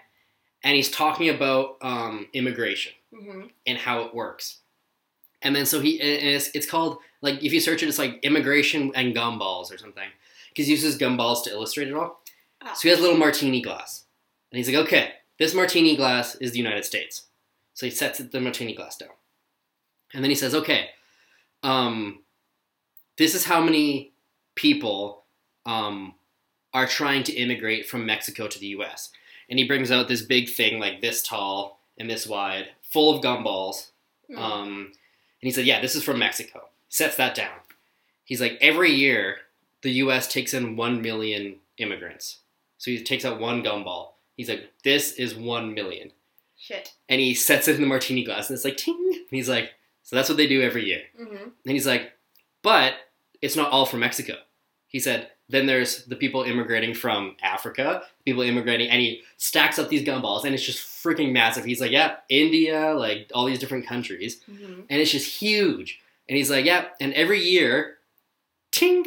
and 0.63 0.75
he's 0.75 0.89
talking 0.89 1.29
about 1.29 1.77
um, 1.81 2.27
immigration 2.33 2.93
hmm 3.13 3.43
and 3.67 3.77
how 3.77 4.01
it 4.03 4.15
works. 4.15 4.57
And 5.43 5.55
then 5.55 5.65
so 5.65 5.79
he 5.81 5.99
and 5.99 6.35
it's, 6.35 6.49
it's 6.55 6.65
called 6.69 6.97
like 7.21 7.43
if 7.43 7.51
you 7.53 7.59
search 7.59 7.83
it, 7.83 7.89
it's 7.89 7.99
like 7.99 8.19
immigration 8.23 8.91
and 8.95 9.13
gumballs 9.15 9.71
or 9.71 9.77
something. 9.77 10.09
Because 10.49 10.65
he 10.65 10.71
uses 10.73 10.97
gumballs 10.97 11.43
to 11.45 11.49
illustrate 11.51 11.87
it 11.87 11.93
all. 11.93 12.21
Ah. 12.61 12.73
So 12.73 12.81
he 12.83 12.89
has 12.89 12.99
a 12.99 13.01
little 13.01 13.17
martini 13.17 13.61
glass, 13.61 14.05
and 14.51 14.57
he's 14.57 14.67
like, 14.67 14.85
okay, 14.85 15.11
this 15.39 15.53
martini 15.53 15.95
glass 15.95 16.35
is 16.35 16.51
the 16.51 16.57
United 16.57 16.85
States. 16.85 17.23
So 17.73 17.85
he 17.85 17.89
sets 17.91 18.19
the 18.19 18.39
martini 18.41 18.75
glass 18.75 18.97
down, 18.97 19.15
and 20.13 20.23
then 20.23 20.29
he 20.29 20.35
says, 20.35 20.53
okay, 20.53 20.89
um, 21.63 22.19
this 23.17 23.35
is 23.35 23.45
how 23.45 23.61
many 23.61 24.13
people 24.55 25.23
um, 25.65 26.15
are 26.73 26.87
trying 26.87 27.23
to 27.23 27.33
immigrate 27.33 27.87
from 27.87 28.05
Mexico 28.05 28.47
to 28.47 28.59
the 28.59 28.67
U.S. 28.67 29.11
And 29.49 29.59
he 29.59 29.67
brings 29.67 29.91
out 29.91 30.07
this 30.07 30.21
big 30.21 30.49
thing 30.49 30.79
like 30.79 31.01
this 31.01 31.21
tall 31.21 31.79
and 31.97 32.09
this 32.09 32.25
wide, 32.25 32.69
full 32.81 33.15
of 33.15 33.23
gumballs. 33.23 33.91
Hmm. 34.27 34.37
Um, 34.37 34.69
and 34.85 35.47
he 35.47 35.51
said, 35.51 35.65
"Yeah, 35.65 35.81
this 35.81 35.95
is 35.95 36.03
from 36.03 36.19
Mexico." 36.19 36.69
Sets 36.89 37.15
that 37.17 37.35
down. 37.35 37.59
He's 38.25 38.41
like, 38.41 38.57
every 38.61 38.91
year 38.91 39.37
the 39.81 39.91
U.S. 39.91 40.27
takes 40.27 40.53
in 40.53 40.75
one 40.75 41.01
million 41.01 41.55
immigrants. 41.77 42.39
So 42.77 42.91
he 42.91 43.01
takes 43.03 43.25
out 43.25 43.39
one 43.39 43.63
gumball. 43.63 44.11
He's 44.35 44.49
like, 44.49 44.71
"This 44.83 45.13
is 45.13 45.35
one 45.35 45.73
million. 45.73 46.11
Shit. 46.61 46.93
and 47.09 47.19
he 47.19 47.33
sets 47.33 47.67
it 47.67 47.75
in 47.75 47.81
the 47.81 47.87
martini 47.87 48.23
glass, 48.23 48.47
and 48.47 48.55
it's 48.55 48.63
like 48.63 48.77
ting. 48.77 48.95
And 49.13 49.25
he's 49.31 49.49
like, 49.49 49.71
"So 50.11 50.15
that's 50.17 50.29
what 50.29 50.37
they 50.37 50.45
do 50.47 50.61
every 50.61 50.85
year." 50.85 51.03
hmm 51.17 51.35
And 51.65 51.73
he's 51.73 51.87
like, 51.87 52.11
"But 52.61 52.93
it's 53.41 53.55
not 53.55 53.71
all 53.71 53.85
from 53.87 54.01
Mexico." 54.01 54.35
He 54.87 54.99
said, 54.99 55.31
"Then 55.49 55.65
there's 55.65 56.05
the 56.05 56.15
people 56.17 56.43
immigrating 56.43 56.93
from 56.93 57.37
Africa, 57.41 58.03
people 58.25 58.43
immigrating," 58.43 58.89
and 58.89 59.01
he 59.01 59.23
stacks 59.37 59.79
up 59.79 59.89
these 59.89 60.03
gumballs, 60.03 60.43
and 60.45 60.53
it's 60.53 60.65
just 60.65 60.79
freaking 61.03 61.31
massive. 61.31 61.65
He's 61.65 61.81
like, 61.81 61.91
"Yeah, 61.91 62.17
India, 62.29 62.93
like 62.93 63.31
all 63.33 63.45
these 63.45 63.59
different 63.59 63.87
countries." 63.87 64.43
hmm 64.43 64.81
and 64.89 65.01
it's 65.01 65.11
just 65.11 65.39
huge. 65.41 65.99
And 66.29 66.37
he's 66.37 66.49
like, 66.51 66.65
yeah, 66.65 66.85
and 67.01 67.13
every 67.13 67.41
year, 67.41 67.97
ting, 68.71 69.03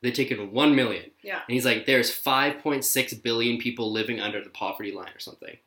they 0.00 0.10
take 0.10 0.30
in 0.30 0.52
one 0.52 0.74
million. 0.74 1.10
Yeah. 1.22 1.40
And 1.46 1.54
he's 1.54 1.66
like, 1.66 1.84
there's 1.84 2.10
5.6 2.10 3.22
billion 3.22 3.58
people 3.58 3.92
living 3.92 4.20
under 4.20 4.42
the 4.42 4.48
poverty 4.50 4.90
line 4.92 5.10
or 5.14 5.18
something. 5.18 5.58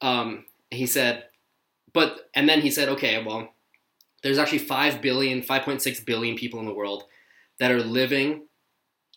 Um, 0.00 0.46
he 0.70 0.86
said, 0.86 1.24
but, 1.92 2.30
and 2.34 2.48
then 2.48 2.62
he 2.62 2.70
said, 2.70 2.88
okay, 2.88 3.22
well, 3.22 3.52
there's 4.22 4.38
actually 4.38 4.58
5 4.58 5.02
billion, 5.02 5.42
5.6 5.42 6.04
billion 6.04 6.36
people 6.36 6.60
in 6.60 6.66
the 6.66 6.74
world 6.74 7.04
that 7.58 7.70
are 7.70 7.82
living 7.82 8.42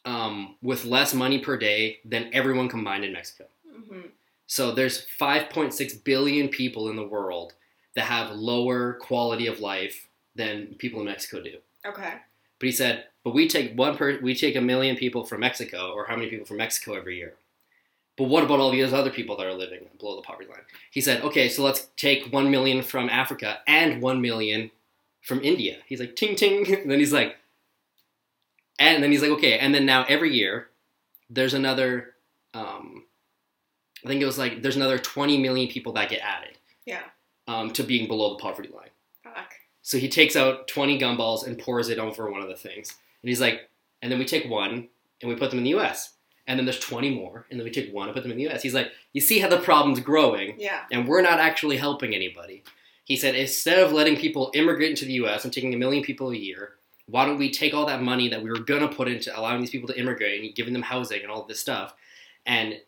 um, 0.03 0.55
with 0.61 0.85
less 0.85 1.13
money 1.13 1.39
per 1.39 1.57
day 1.57 1.99
than 2.05 2.29
everyone 2.33 2.69
combined 2.69 3.03
in 3.03 3.13
Mexico. 3.13 3.45
hmm 3.67 4.01
So 4.47 4.71
there's 4.71 5.05
5.6 5.19 6.03
billion 6.03 6.49
people 6.49 6.89
in 6.89 6.95
the 6.95 7.07
world 7.07 7.53
that 7.95 8.05
have 8.05 8.31
lower 8.31 8.93
quality 8.93 9.47
of 9.47 9.59
life 9.59 10.07
than 10.35 10.75
people 10.77 10.99
in 10.99 11.05
Mexico 11.05 11.41
do. 11.41 11.57
Okay. 11.85 12.15
But 12.59 12.65
he 12.65 12.71
said, 12.71 13.05
but 13.23 13.33
we 13.33 13.47
take 13.47 13.75
one 13.75 13.97
per 13.97 14.19
we 14.21 14.35
take 14.35 14.55
a 14.55 14.61
million 14.61 14.95
people 14.95 15.25
from 15.25 15.39
Mexico, 15.41 15.91
or 15.93 16.05
how 16.05 16.15
many 16.15 16.29
people 16.29 16.45
from 16.45 16.57
Mexico 16.57 16.93
every 16.93 17.17
year? 17.17 17.33
But 18.17 18.25
what 18.25 18.43
about 18.43 18.59
all 18.59 18.71
these 18.71 18.93
other 18.93 19.09
people 19.09 19.35
that 19.37 19.47
are 19.47 19.53
living 19.53 19.89
below 19.99 20.15
the 20.15 20.21
poverty 20.21 20.49
line? 20.49 20.61
He 20.91 21.01
said, 21.01 21.21
okay, 21.21 21.49
so 21.49 21.63
let's 21.63 21.87
take 21.97 22.31
one 22.31 22.49
million 22.49 22.81
from 22.81 23.09
Africa 23.09 23.59
and 23.67 24.01
one 24.01 24.21
million 24.21 24.71
from 25.25 25.41
India. 25.43 25.77
He's 25.88 25.99
like, 25.99 26.15
ting 26.15 26.35
ting. 26.35 26.65
And 26.81 26.89
then 26.91 26.99
he's 26.99 27.13
like, 27.13 27.35
and 28.79 29.01
then 29.03 29.11
he's 29.11 29.21
like, 29.21 29.31
okay, 29.31 29.57
and 29.57 29.73
then 29.73 29.85
now 29.85 30.05
every 30.07 30.33
year 30.35 30.69
there's 31.29 31.53
another, 31.53 32.13
um, 32.53 33.03
I 34.03 34.07
think 34.07 34.21
it 34.21 34.25
was 34.25 34.38
like 34.38 34.61
there's 34.61 34.75
another 34.75 34.97
20 34.99 35.38
million 35.39 35.67
people 35.69 35.93
that 35.93 36.09
get 36.09 36.19
added 36.21 36.57
Yeah. 36.85 37.01
um, 37.47 37.71
to 37.71 37.83
being 37.83 38.07
below 38.07 38.31
the 38.35 38.41
poverty 38.41 38.69
line. 38.69 38.89
Fuck. 39.23 39.53
So 39.81 39.97
he 39.97 40.09
takes 40.09 40.35
out 40.35 40.67
20 40.67 40.99
gumballs 40.99 41.45
and 41.47 41.57
pours 41.57 41.89
it 41.89 41.99
over 41.99 42.29
one 42.29 42.41
of 42.41 42.49
the 42.49 42.55
things. 42.55 42.93
And 43.21 43.29
he's 43.29 43.41
like, 43.41 43.69
and 44.01 44.11
then 44.11 44.19
we 44.19 44.25
take 44.25 44.49
one 44.49 44.89
and 45.21 45.29
we 45.29 45.35
put 45.35 45.49
them 45.49 45.59
in 45.59 45.63
the 45.63 45.75
US. 45.79 46.11
And 46.47 46.59
then 46.59 46.65
there's 46.67 46.79
20 46.79 47.09
more, 47.15 47.47
and 47.49 47.59
then 47.59 47.63
we 47.65 47.71
take 47.71 47.91
one 47.91 48.07
and 48.07 48.13
put 48.13 48.21
them 48.21 48.31
in 48.31 48.38
the 48.38 48.47
US. 48.49 48.61
He's 48.61 48.75
like, 48.75 48.91
you 49.13 49.21
see 49.21 49.39
how 49.39 49.47
the 49.49 49.57
problem's 49.57 49.99
growing, 49.99 50.59
Yeah. 50.59 50.81
and 50.91 51.07
we're 51.07 51.23
not 51.23 51.39
actually 51.39 51.77
helping 51.77 52.13
anybody. 52.13 52.63
He 53.05 53.15
said, 53.15 53.35
instead 53.35 53.79
of 53.79 53.91
letting 53.93 54.17
people 54.17 54.51
immigrate 54.53 54.89
into 54.91 55.05
the 55.05 55.13
US 55.13 55.43
and 55.43 55.53
taking 55.53 55.73
a 55.73 55.77
million 55.77 56.03
people 56.03 56.31
a 56.31 56.35
year, 56.35 56.73
why 57.07 57.25
don't 57.25 57.37
we 57.37 57.51
take 57.51 57.73
all 57.73 57.85
that 57.85 58.01
money 58.01 58.27
that 58.29 58.41
we 58.41 58.49
were 58.49 58.59
gonna 58.59 58.87
put 58.87 59.07
into 59.07 59.37
allowing 59.39 59.61
these 59.61 59.69
people 59.69 59.87
to 59.87 59.97
immigrate 59.99 60.43
and 60.43 60.55
giving 60.55 60.73
them 60.73 60.81
housing 60.81 61.21
and 61.21 61.31
all 61.31 61.43
this 61.43 61.59
stuff, 61.59 61.93
and 62.45 62.81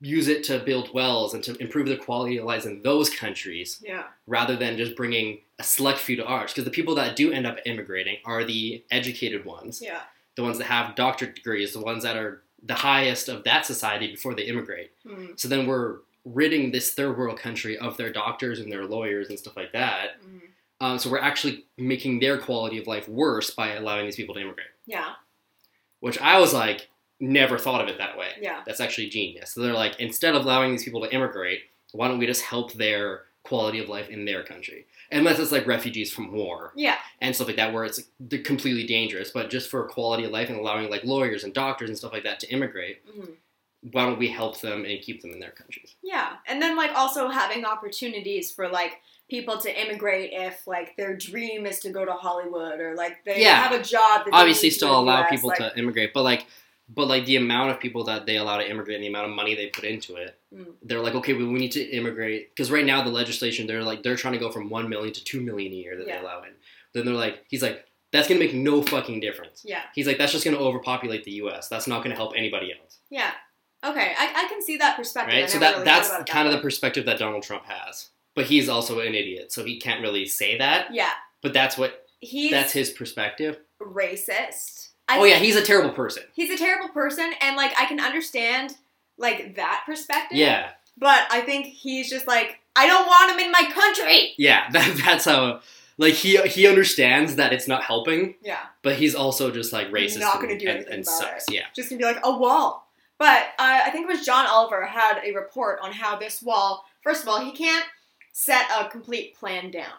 use 0.00 0.28
it 0.28 0.44
to 0.44 0.58
build 0.58 0.92
wells 0.92 1.32
and 1.32 1.42
to 1.42 1.56
improve 1.62 1.88
the 1.88 1.96
quality 1.96 2.36
of 2.36 2.44
lives 2.44 2.66
in 2.66 2.82
those 2.82 3.08
countries 3.08 3.82
Yeah. 3.82 4.04
rather 4.26 4.54
than 4.54 4.76
just 4.76 4.94
bringing 4.96 5.40
a 5.58 5.62
select 5.62 5.98
few 5.98 6.16
to 6.16 6.24
ours. 6.26 6.52
Because 6.52 6.64
the 6.64 6.70
people 6.70 6.94
that 6.96 7.16
do 7.16 7.32
end 7.32 7.46
up 7.46 7.58
immigrating 7.64 8.18
are 8.26 8.44
the 8.44 8.84
educated 8.90 9.46
ones, 9.46 9.80
Yeah. 9.82 10.02
the 10.36 10.42
ones 10.42 10.58
that 10.58 10.64
have 10.64 10.94
doctorate 10.94 11.34
degrees, 11.36 11.72
the 11.72 11.80
ones 11.80 12.02
that 12.02 12.16
are 12.18 12.42
the 12.62 12.74
highest 12.74 13.30
of 13.30 13.44
that 13.44 13.64
society 13.64 14.08
before 14.08 14.34
they 14.34 14.42
immigrate. 14.42 14.90
Mm. 15.06 15.38
So 15.40 15.48
then 15.48 15.66
we're 15.66 15.98
ridding 16.24 16.70
this 16.72 16.92
third 16.94 17.16
world 17.18 17.38
country 17.38 17.76
of 17.78 17.96
their 17.96 18.12
doctors 18.12 18.58
and 18.60 18.70
their 18.72 18.84
lawyers 18.86 19.28
and 19.28 19.38
stuff 19.38 19.56
like 19.56 19.72
that. 19.72 20.22
Mm. 20.26 20.40
Um, 20.80 20.98
so 20.98 21.10
we're 21.10 21.18
actually 21.18 21.66
making 21.78 22.20
their 22.20 22.38
quality 22.38 22.78
of 22.78 22.86
life 22.86 23.08
worse 23.08 23.50
by 23.50 23.74
allowing 23.74 24.06
these 24.06 24.16
people 24.16 24.34
to 24.34 24.40
immigrate. 24.40 24.66
Yeah. 24.86 25.12
Which 26.00 26.18
I 26.20 26.38
was 26.40 26.52
like, 26.52 26.88
never 27.20 27.58
thought 27.58 27.80
of 27.80 27.88
it 27.88 27.98
that 27.98 28.18
way. 28.18 28.30
Yeah. 28.40 28.62
That's 28.66 28.80
actually 28.80 29.08
genius. 29.08 29.52
So 29.52 29.60
they're 29.62 29.72
like, 29.72 29.98
instead 30.00 30.34
of 30.34 30.44
allowing 30.44 30.72
these 30.72 30.84
people 30.84 31.00
to 31.02 31.12
immigrate, 31.14 31.60
why 31.92 32.08
don't 32.08 32.18
we 32.18 32.26
just 32.26 32.42
help 32.42 32.72
their 32.74 33.22
quality 33.44 33.78
of 33.78 33.88
life 33.88 34.08
in 34.08 34.24
their 34.24 34.42
country? 34.42 34.86
Unless 35.12 35.38
it's 35.38 35.52
like 35.52 35.66
refugees 35.66 36.12
from 36.12 36.32
war 36.32 36.72
Yeah. 36.74 36.96
and 37.20 37.34
stuff 37.34 37.46
like 37.46 37.56
that, 37.56 37.72
where 37.72 37.84
it's 37.84 38.02
completely 38.44 38.84
dangerous. 38.86 39.30
But 39.30 39.48
just 39.50 39.70
for 39.70 39.86
quality 39.86 40.24
of 40.24 40.32
life 40.32 40.48
and 40.48 40.58
allowing 40.58 40.90
like 40.90 41.04
lawyers 41.04 41.44
and 41.44 41.54
doctors 41.54 41.88
and 41.88 41.96
stuff 41.96 42.12
like 42.12 42.24
that 42.24 42.40
to 42.40 42.48
immigrate, 42.50 43.06
Mhm. 43.06 43.34
Why 43.92 44.06
don't 44.06 44.18
we 44.18 44.28
help 44.28 44.60
them 44.60 44.84
and 44.84 45.00
keep 45.02 45.20
them 45.22 45.32
in 45.32 45.40
their 45.40 45.50
countries? 45.50 45.94
Yeah. 46.02 46.34
And 46.46 46.60
then 46.60 46.76
like 46.76 46.92
also 46.94 47.28
having 47.28 47.64
opportunities 47.64 48.50
for 48.50 48.68
like 48.68 49.00
people 49.30 49.58
to 49.58 49.80
immigrate 49.82 50.30
if 50.32 50.66
like 50.66 50.96
their 50.96 51.16
dream 51.16 51.66
is 51.66 51.80
to 51.80 51.90
go 51.90 52.04
to 52.04 52.12
Hollywood 52.12 52.80
or 52.80 52.94
like 52.96 53.24
they 53.24 53.40
Yeah. 53.42 53.56
have 53.62 53.72
a 53.72 53.82
job 53.82 54.24
that 54.24 54.26
they 54.26 54.30
Obviously, 54.32 54.70
still 54.70 54.88
to 54.88 54.94
allow 54.96 55.22
US, 55.22 55.30
people 55.30 55.48
like, 55.50 55.58
to 55.58 55.78
immigrate, 55.78 56.12
but 56.14 56.22
like. 56.22 56.46
But 56.86 57.08
like 57.08 57.24
the 57.24 57.36
amount 57.36 57.70
of 57.70 57.80
people 57.80 58.04
that 58.04 58.26
they 58.26 58.36
allow 58.36 58.58
to 58.58 58.70
immigrate 58.70 58.96
and 58.96 59.04
the 59.04 59.08
amount 59.08 59.30
of 59.30 59.34
money 59.34 59.54
they 59.54 59.68
put 59.68 59.84
into 59.84 60.16
it, 60.16 60.38
Mm. 60.54 60.74
they're 60.82 61.00
like, 61.00 61.14
okay, 61.14 61.32
well, 61.32 61.46
we 61.46 61.58
need 61.58 61.72
to 61.72 61.82
immigrate 61.82 62.50
because 62.54 62.70
right 62.70 62.84
now 62.84 63.02
the 63.02 63.08
legislation 63.08 63.66
they're 63.66 63.82
like 63.82 64.02
they're 64.02 64.16
trying 64.16 64.34
to 64.34 64.38
go 64.38 64.50
from 64.52 64.68
one 64.68 64.90
million 64.90 65.14
to 65.14 65.24
two 65.24 65.40
million 65.40 65.72
a 65.72 65.76
year 65.76 65.96
that 65.96 66.06
Yeah. 66.06 66.16
they 66.18 66.22
allow 66.22 66.42
in. 66.42 66.50
Then 66.92 67.06
they're 67.06 67.14
like, 67.14 67.42
he's 67.48 67.62
like, 67.62 67.86
that's 68.12 68.28
gonna 68.28 68.38
make 68.38 68.52
no 68.52 68.82
fucking 68.82 69.20
difference. 69.20 69.62
Yeah. 69.64 69.80
He's 69.94 70.06
like, 70.06 70.18
that's 70.18 70.30
just 70.32 70.44
gonna 70.44 70.58
overpopulate 70.58 71.24
the 71.24 71.30
U.S. 71.44 71.68
That's 71.70 71.86
not 71.86 72.02
gonna 72.02 72.16
help 72.16 72.34
anybody 72.36 72.74
else, 72.78 72.98
Yeah. 73.08 73.32
Okay. 73.84 74.12
I, 74.18 74.44
I 74.44 74.48
can 74.48 74.62
see 74.62 74.76
that 74.78 74.96
perspective. 74.96 75.34
Right? 75.34 75.50
So 75.50 75.58
that 75.58 75.72
really 75.72 75.84
that's 75.84 76.08
kind 76.08 76.26
that 76.26 76.46
of 76.46 76.52
the 76.52 76.58
perspective 76.60 77.06
that 77.06 77.18
Donald 77.18 77.42
Trump 77.42 77.64
has. 77.66 78.08
But 78.34 78.46
he's 78.46 78.68
also 78.68 78.98
an 79.00 79.14
idiot, 79.14 79.52
so 79.52 79.64
he 79.64 79.78
can't 79.78 80.00
really 80.00 80.26
say 80.26 80.58
that. 80.58 80.92
Yeah. 80.92 81.10
But 81.42 81.52
that's 81.52 81.76
what 81.78 82.00
He's 82.20 82.50
that's 82.50 82.72
his 82.72 82.90
perspective. 82.90 83.58
racist. 83.80 84.88
I 85.08 85.18
oh 85.18 85.24
yeah, 85.24 85.36
he's 85.36 85.56
a 85.56 85.62
terrible 85.62 85.90
person. 85.90 86.22
he's 86.34 86.50
a 86.50 86.56
terrible 86.56 86.88
person 86.88 87.30
and 87.42 87.56
like 87.56 87.72
I 87.78 87.84
can 87.84 88.00
understand 88.00 88.76
like 89.18 89.56
that 89.56 89.82
perspective. 89.86 90.38
Yeah, 90.38 90.70
But 90.96 91.26
I 91.30 91.42
think 91.42 91.66
he's 91.66 92.08
just 92.10 92.26
like, 92.26 92.58
I 92.74 92.86
don't 92.86 93.06
want 93.06 93.32
him 93.32 93.38
in 93.46 93.52
my 93.52 93.62
country. 93.72 94.32
yeah. 94.38 94.68
That, 94.72 95.00
that's 95.04 95.26
how 95.26 95.60
like 95.98 96.14
he 96.14 96.38
he 96.48 96.66
understands 96.66 97.36
that 97.36 97.52
it's 97.52 97.68
not 97.68 97.84
helping, 97.84 98.34
Yeah. 98.42 98.58
but 98.82 98.96
he's 98.96 99.14
also 99.14 99.50
just 99.50 99.72
like 99.72 99.88
racist. 99.90 100.20
Not 100.20 100.36
and- 100.40 100.44
gonna 100.48 100.58
do 100.58 100.66
and, 100.66 100.76
anything 100.78 100.92
and 100.94 101.02
about 101.02 101.14
sucks. 101.14 101.44
Yeah. 101.50 101.66
Just 101.76 101.90
gonna 101.90 101.98
be 101.98 102.04
like 102.04 102.20
a 102.24 102.36
wall. 102.36 102.83
But 103.18 103.48
uh, 103.58 103.80
I 103.84 103.90
think 103.90 104.08
it 104.08 104.12
was 104.12 104.26
John 104.26 104.46
Oliver 104.46 104.84
had 104.84 105.20
a 105.24 105.32
report 105.32 105.78
on 105.82 105.92
how 105.92 106.16
this 106.16 106.42
wall. 106.42 106.84
First 107.02 107.22
of 107.22 107.28
all, 107.28 107.40
he 107.40 107.52
can't 107.52 107.86
set 108.32 108.66
a 108.70 108.88
complete 108.88 109.36
plan 109.36 109.70
down. 109.70 109.94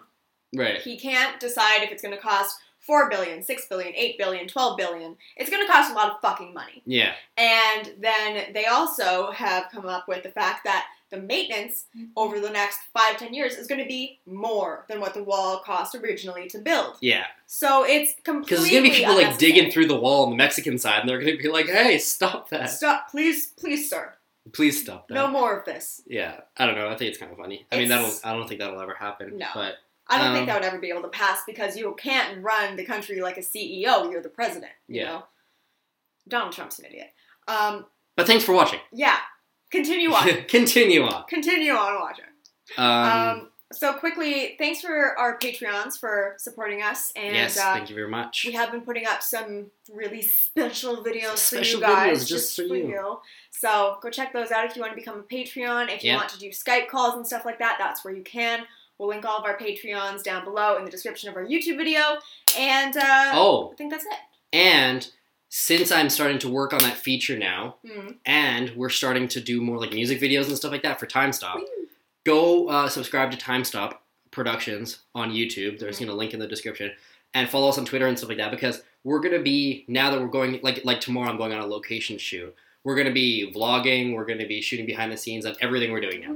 Right. 0.56 0.82
He 0.82 0.98
can't 0.98 1.40
decide 1.40 1.84
if 1.84 1.92
it's 1.92 2.02
going 2.02 2.16
to 2.16 2.22
cost 2.22 2.58
4 2.80 3.10
billion, 3.10 3.42
6 3.42 3.66
billion, 3.68 3.94
8 3.96 4.18
billion, 4.18 4.48
12 4.48 4.78
billion. 4.78 5.16
It's 5.38 5.50
going 5.50 5.66
to 5.66 5.72
cost 5.72 5.92
a 5.92 5.96
lot 5.96 6.12
of 6.12 6.22
fucking 6.22 6.54
money. 6.54 6.84
Yeah. 6.86 7.14
And 7.38 7.94
then 8.00 8.54
they 8.54 8.66
also 8.66 9.32
have 9.32 9.72
come 9.72 9.86
up 9.86 10.08
with 10.08 10.24
the 10.24 10.30
fact 10.30 10.66
that 10.66 10.86
the 11.12 11.18
maintenance 11.18 11.86
over 12.18 12.40
the 12.40 12.50
next 12.50 12.80
five, 12.94 13.18
ten 13.18 13.34
years 13.34 13.54
is 13.56 13.68
going 13.68 13.82
to 13.82 13.88
be 13.88 14.20
more 14.26 14.86
than 14.90 15.00
what 15.00 15.14
the 15.14 15.24
wall 15.24 15.60
cost 15.60 15.96
originally 15.96 16.48
to 16.50 16.58
build. 16.60 16.98
Yeah. 17.02 17.26
So 17.48 17.86
it's 17.86 18.14
completely 18.24 18.42
Because 18.42 18.60
there's 18.62 18.74
gonna 18.74 18.90
be 18.90 18.96
people 18.96 19.16
like 19.16 19.38
digging 19.38 19.72
through 19.72 19.88
the 19.88 20.00
wall 20.00 20.24
on 20.26 20.32
the 20.32 20.36
Mexican 20.36 20.78
side, 20.78 21.02
and 21.02 21.10
they're 21.10 21.20
gonna 21.20 21.38
be 21.38 21.48
like, 21.48 21.68
"Hey, 21.68 21.98
stop 22.00 22.50
that! 22.50 22.70
Stop, 22.72 23.10
please, 23.12 23.48
please, 23.48 23.90
sir. 23.90 24.14
Please 24.52 24.82
stop 24.82 25.08
that!" 25.08 25.14
No 25.14 25.28
more 25.28 25.58
of 25.58 25.66
this. 25.66 26.02
Yeah. 26.08 26.42
I 26.58 26.66
don't 26.66 26.76
know. 26.76 26.88
I 26.90 26.96
think 26.96 27.10
it's 27.10 27.18
kind 27.20 27.32
of 27.32 27.38
funny. 27.38 27.66
I 27.72 27.78
mean, 27.78 27.90
that'll. 27.90 28.12
I 28.24 28.34
don't 28.34 28.48
think 28.48 28.60
that'll 28.60 28.82
ever 28.82 28.96
happen. 28.96 29.38
No. 29.38 29.48
But 29.54 29.76
I 30.08 30.18
don't 30.18 30.28
Um, 30.30 30.34
think 30.36 30.48
that 30.48 30.56
would 30.56 30.66
ever 30.68 30.78
be 30.80 30.90
able 30.90 31.02
to 31.04 31.08
pass 31.10 31.42
because 31.48 31.76
you 31.78 31.96
can't 31.98 32.44
run 32.44 32.76
the 32.76 32.86
country 32.86 33.22
like 33.22 33.38
a 33.38 33.42
CEO. 33.42 34.12
You're 34.12 34.22
the 34.22 34.30
president. 34.30 34.72
You 34.88 35.02
Yeah. 35.02 35.06
know? 35.06 35.24
Donald 36.28 36.54
Trump's 36.54 36.80
an 36.80 36.86
idiot. 36.86 37.12
Um, 37.48 37.86
but 38.16 38.26
thanks 38.28 38.44
for 38.44 38.54
watching. 38.54 38.80
yeah. 38.92 39.20
Continue 39.84 40.12
on. 40.12 40.44
Continue 40.48 41.04
on. 41.04 41.24
Continue 41.28 41.74
on 41.74 42.00
watching. 42.02 42.26
Um, 42.78 42.86
Um, 42.88 43.50
so 43.74 43.94
quickly, 43.94 44.56
thanks 44.60 44.80
for 44.82 45.18
our 45.18 45.38
Patreons 45.40 46.00
for 46.00 46.36
supporting 46.38 46.82
us, 46.84 47.12
and 47.16 47.36
yes. 47.36 47.58
uh, 47.58 47.74
thank 47.74 47.90
you 47.90 47.96
very 47.96 48.08
much. 48.10 48.44
we 48.46 48.54
have 48.54 48.72
been 48.72 48.82
putting 48.82 49.06
up 49.08 49.22
some 49.24 49.72
really 49.92 50.22
special 50.22 51.04
videos 51.04 51.38
Special 51.38 51.80
for 51.82 51.88
you 51.88 51.94
guys, 51.94 52.24
videos 52.24 52.28
just 52.28 52.56
for 52.56 52.64
you. 52.76 53.20
So 53.52 53.98
go 54.02 54.10
check 54.10 54.34
those 54.34 54.52
out 54.52 54.66
if 54.66 54.76
you 54.76 54.82
want 54.82 54.94
to 54.94 54.96
become 54.96 55.20
a 55.20 55.24
Patreon. 55.24 55.90
If 55.94 56.04
you 56.04 56.12
Yeah. 56.12 56.18
want 56.18 56.30
to 56.30 56.40
do 56.40 56.50
Skype 56.50 56.88
calls 56.88 57.16
and 57.16 57.26
stuff 57.26 57.44
like 57.44 57.60
that, 57.60 57.78
that's 57.80 58.06
where 58.06 58.14
you 58.16 58.24
can. 58.24 58.66
We'll 58.98 59.10
link 59.10 59.26
all 59.26 59.38
of 59.40 59.44
our 59.46 59.58
Patreons 59.58 60.24
down 60.24 60.46
below 60.46 60.78
in 60.78 60.86
the 60.86 60.92
description 60.92 61.30
of 61.30 61.36
our 61.36 61.44
YouTube 61.46 61.78
video, 61.78 62.20
and 62.58 62.96
uh, 62.96 63.32
oh, 63.34 63.72
I 63.74 63.76
think 63.76 63.92
that's 63.92 64.06
it. 64.06 64.20
and 64.54 65.10
since 65.58 65.90
I'm 65.90 66.10
starting 66.10 66.38
to 66.40 66.50
work 66.50 66.74
on 66.74 66.80
that 66.80 66.98
feature 66.98 67.38
now, 67.40 67.78
Hmm. 67.88 68.10
and 68.26 68.72
we're 68.76 68.90
starting 68.90 69.30
to 69.30 69.40
do 69.40 69.62
more 69.62 69.80
like 69.80 69.94
music 69.94 70.20
videos 70.20 70.48
and 70.48 70.58
stuff 70.58 70.74
like 70.74 70.84
that 70.84 71.00
for 71.00 71.06
Time 71.06 71.32
Stop. 71.32 71.62
Go 72.26 72.68
uh, 72.68 72.90
subscribe 72.90 73.32
to 73.32 73.38
Time 73.38 73.64
Stop 73.64 74.04
Productions 74.32 75.00
on 75.16 75.32
YouTube. 75.32 75.80
There's 75.80 76.02
you 76.02 76.08
know 76.08 76.14
link 76.14 76.34
in 76.34 76.42
the 76.42 76.48
description, 76.48 76.92
and 77.34 77.48
follow 77.50 77.70
us 77.70 77.78
on 77.78 77.86
Twitter 77.86 78.06
and 78.06 78.18
stuff 78.18 78.28
like 78.28 78.38
that 78.40 78.52
because 78.52 78.84
we're 79.06 79.22
gonna 79.22 79.42
be 79.42 79.86
now 79.88 80.12
that 80.12 80.20
we're 80.20 80.28
going 80.28 80.60
like 80.62 80.84
like 80.84 81.00
tomorrow 81.00 81.30
I'm 81.30 81.38
going 81.38 81.54
on 81.54 81.62
a 81.62 81.66
location 81.66 82.18
shoot. 82.18 82.54
We're 82.84 82.98
gonna 82.98 83.14
be 83.14 83.50
vlogging. 83.56 84.14
We're 84.14 84.26
gonna 84.26 84.48
be 84.48 84.62
shooting 84.62 84.86
behind 84.86 85.10
the 85.10 85.18
scenes 85.18 85.46
of 85.46 85.56
everything 85.62 85.94
we're 85.94 86.02
doing 86.02 86.20
now. 86.20 86.36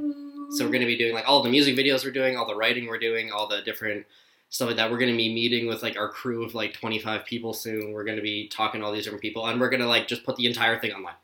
So 0.55 0.63
we're 0.65 0.71
gonna 0.71 0.86
be 0.86 0.97
doing 0.97 1.13
like 1.13 1.27
all 1.27 1.43
the 1.43 1.49
music 1.49 1.75
videos 1.75 2.05
we're 2.05 2.12
doing, 2.12 2.38
all 2.38 2.47
the 2.47 2.55
writing 2.55 2.88
we're 2.88 2.99
doing, 2.99 3.34
all 3.34 3.49
the 3.49 3.62
different 3.63 4.05
stuff 4.49 4.67
like 4.67 4.77
that. 4.77 4.91
We're 4.91 4.97
gonna 4.97 5.15
be 5.15 5.33
meeting 5.33 5.67
with 5.67 5.81
like 5.83 5.97
our 5.97 6.09
crew 6.09 6.43
of 6.43 6.53
like 6.55 6.73
25 6.73 7.25
people 7.25 7.53
soon. 7.53 7.91
We're 7.93 8.03
gonna 8.03 8.21
be 8.21 8.47
talking 8.47 8.81
to 8.81 8.85
all 8.88 8.91
these 8.93 9.03
different 9.03 9.21
people, 9.21 9.45
and 9.47 9.59
we're 9.59 9.69
gonna 9.69 9.88
like 9.88 10.07
just 10.07 10.23
put 10.23 10.35
the 10.35 10.45
entire 10.45 10.79
thing 10.79 10.91
online. 10.91 11.15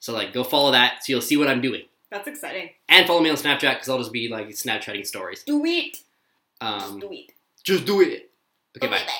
So 0.00 0.12
like 0.12 0.32
go 0.32 0.44
follow 0.44 0.70
that, 0.72 1.04
so 1.04 1.12
you'll 1.12 1.20
see 1.20 1.36
what 1.36 1.48
I'm 1.48 1.60
doing, 1.60 1.82
That's 2.10 2.28
exciting. 2.28 2.70
and 2.88 3.06
follow 3.06 3.20
me 3.20 3.30
on 3.30 3.36
Snapchat 3.36 3.74
because 3.74 3.88
I'll 3.88 3.98
just 3.98 4.12
be 4.12 4.28
like 4.28 4.48
Snapchatting 4.48 5.06
stories. 5.06 5.42
Do 5.42 5.64
it. 5.64 5.98
Um, 6.60 6.98
do 7.00 7.12
it. 7.12 7.32
just 7.64 7.84
do 7.84 8.00
it. 8.00 8.30
Okay, 8.76 8.86
bye. 8.86 8.98
bye. 8.98 9.12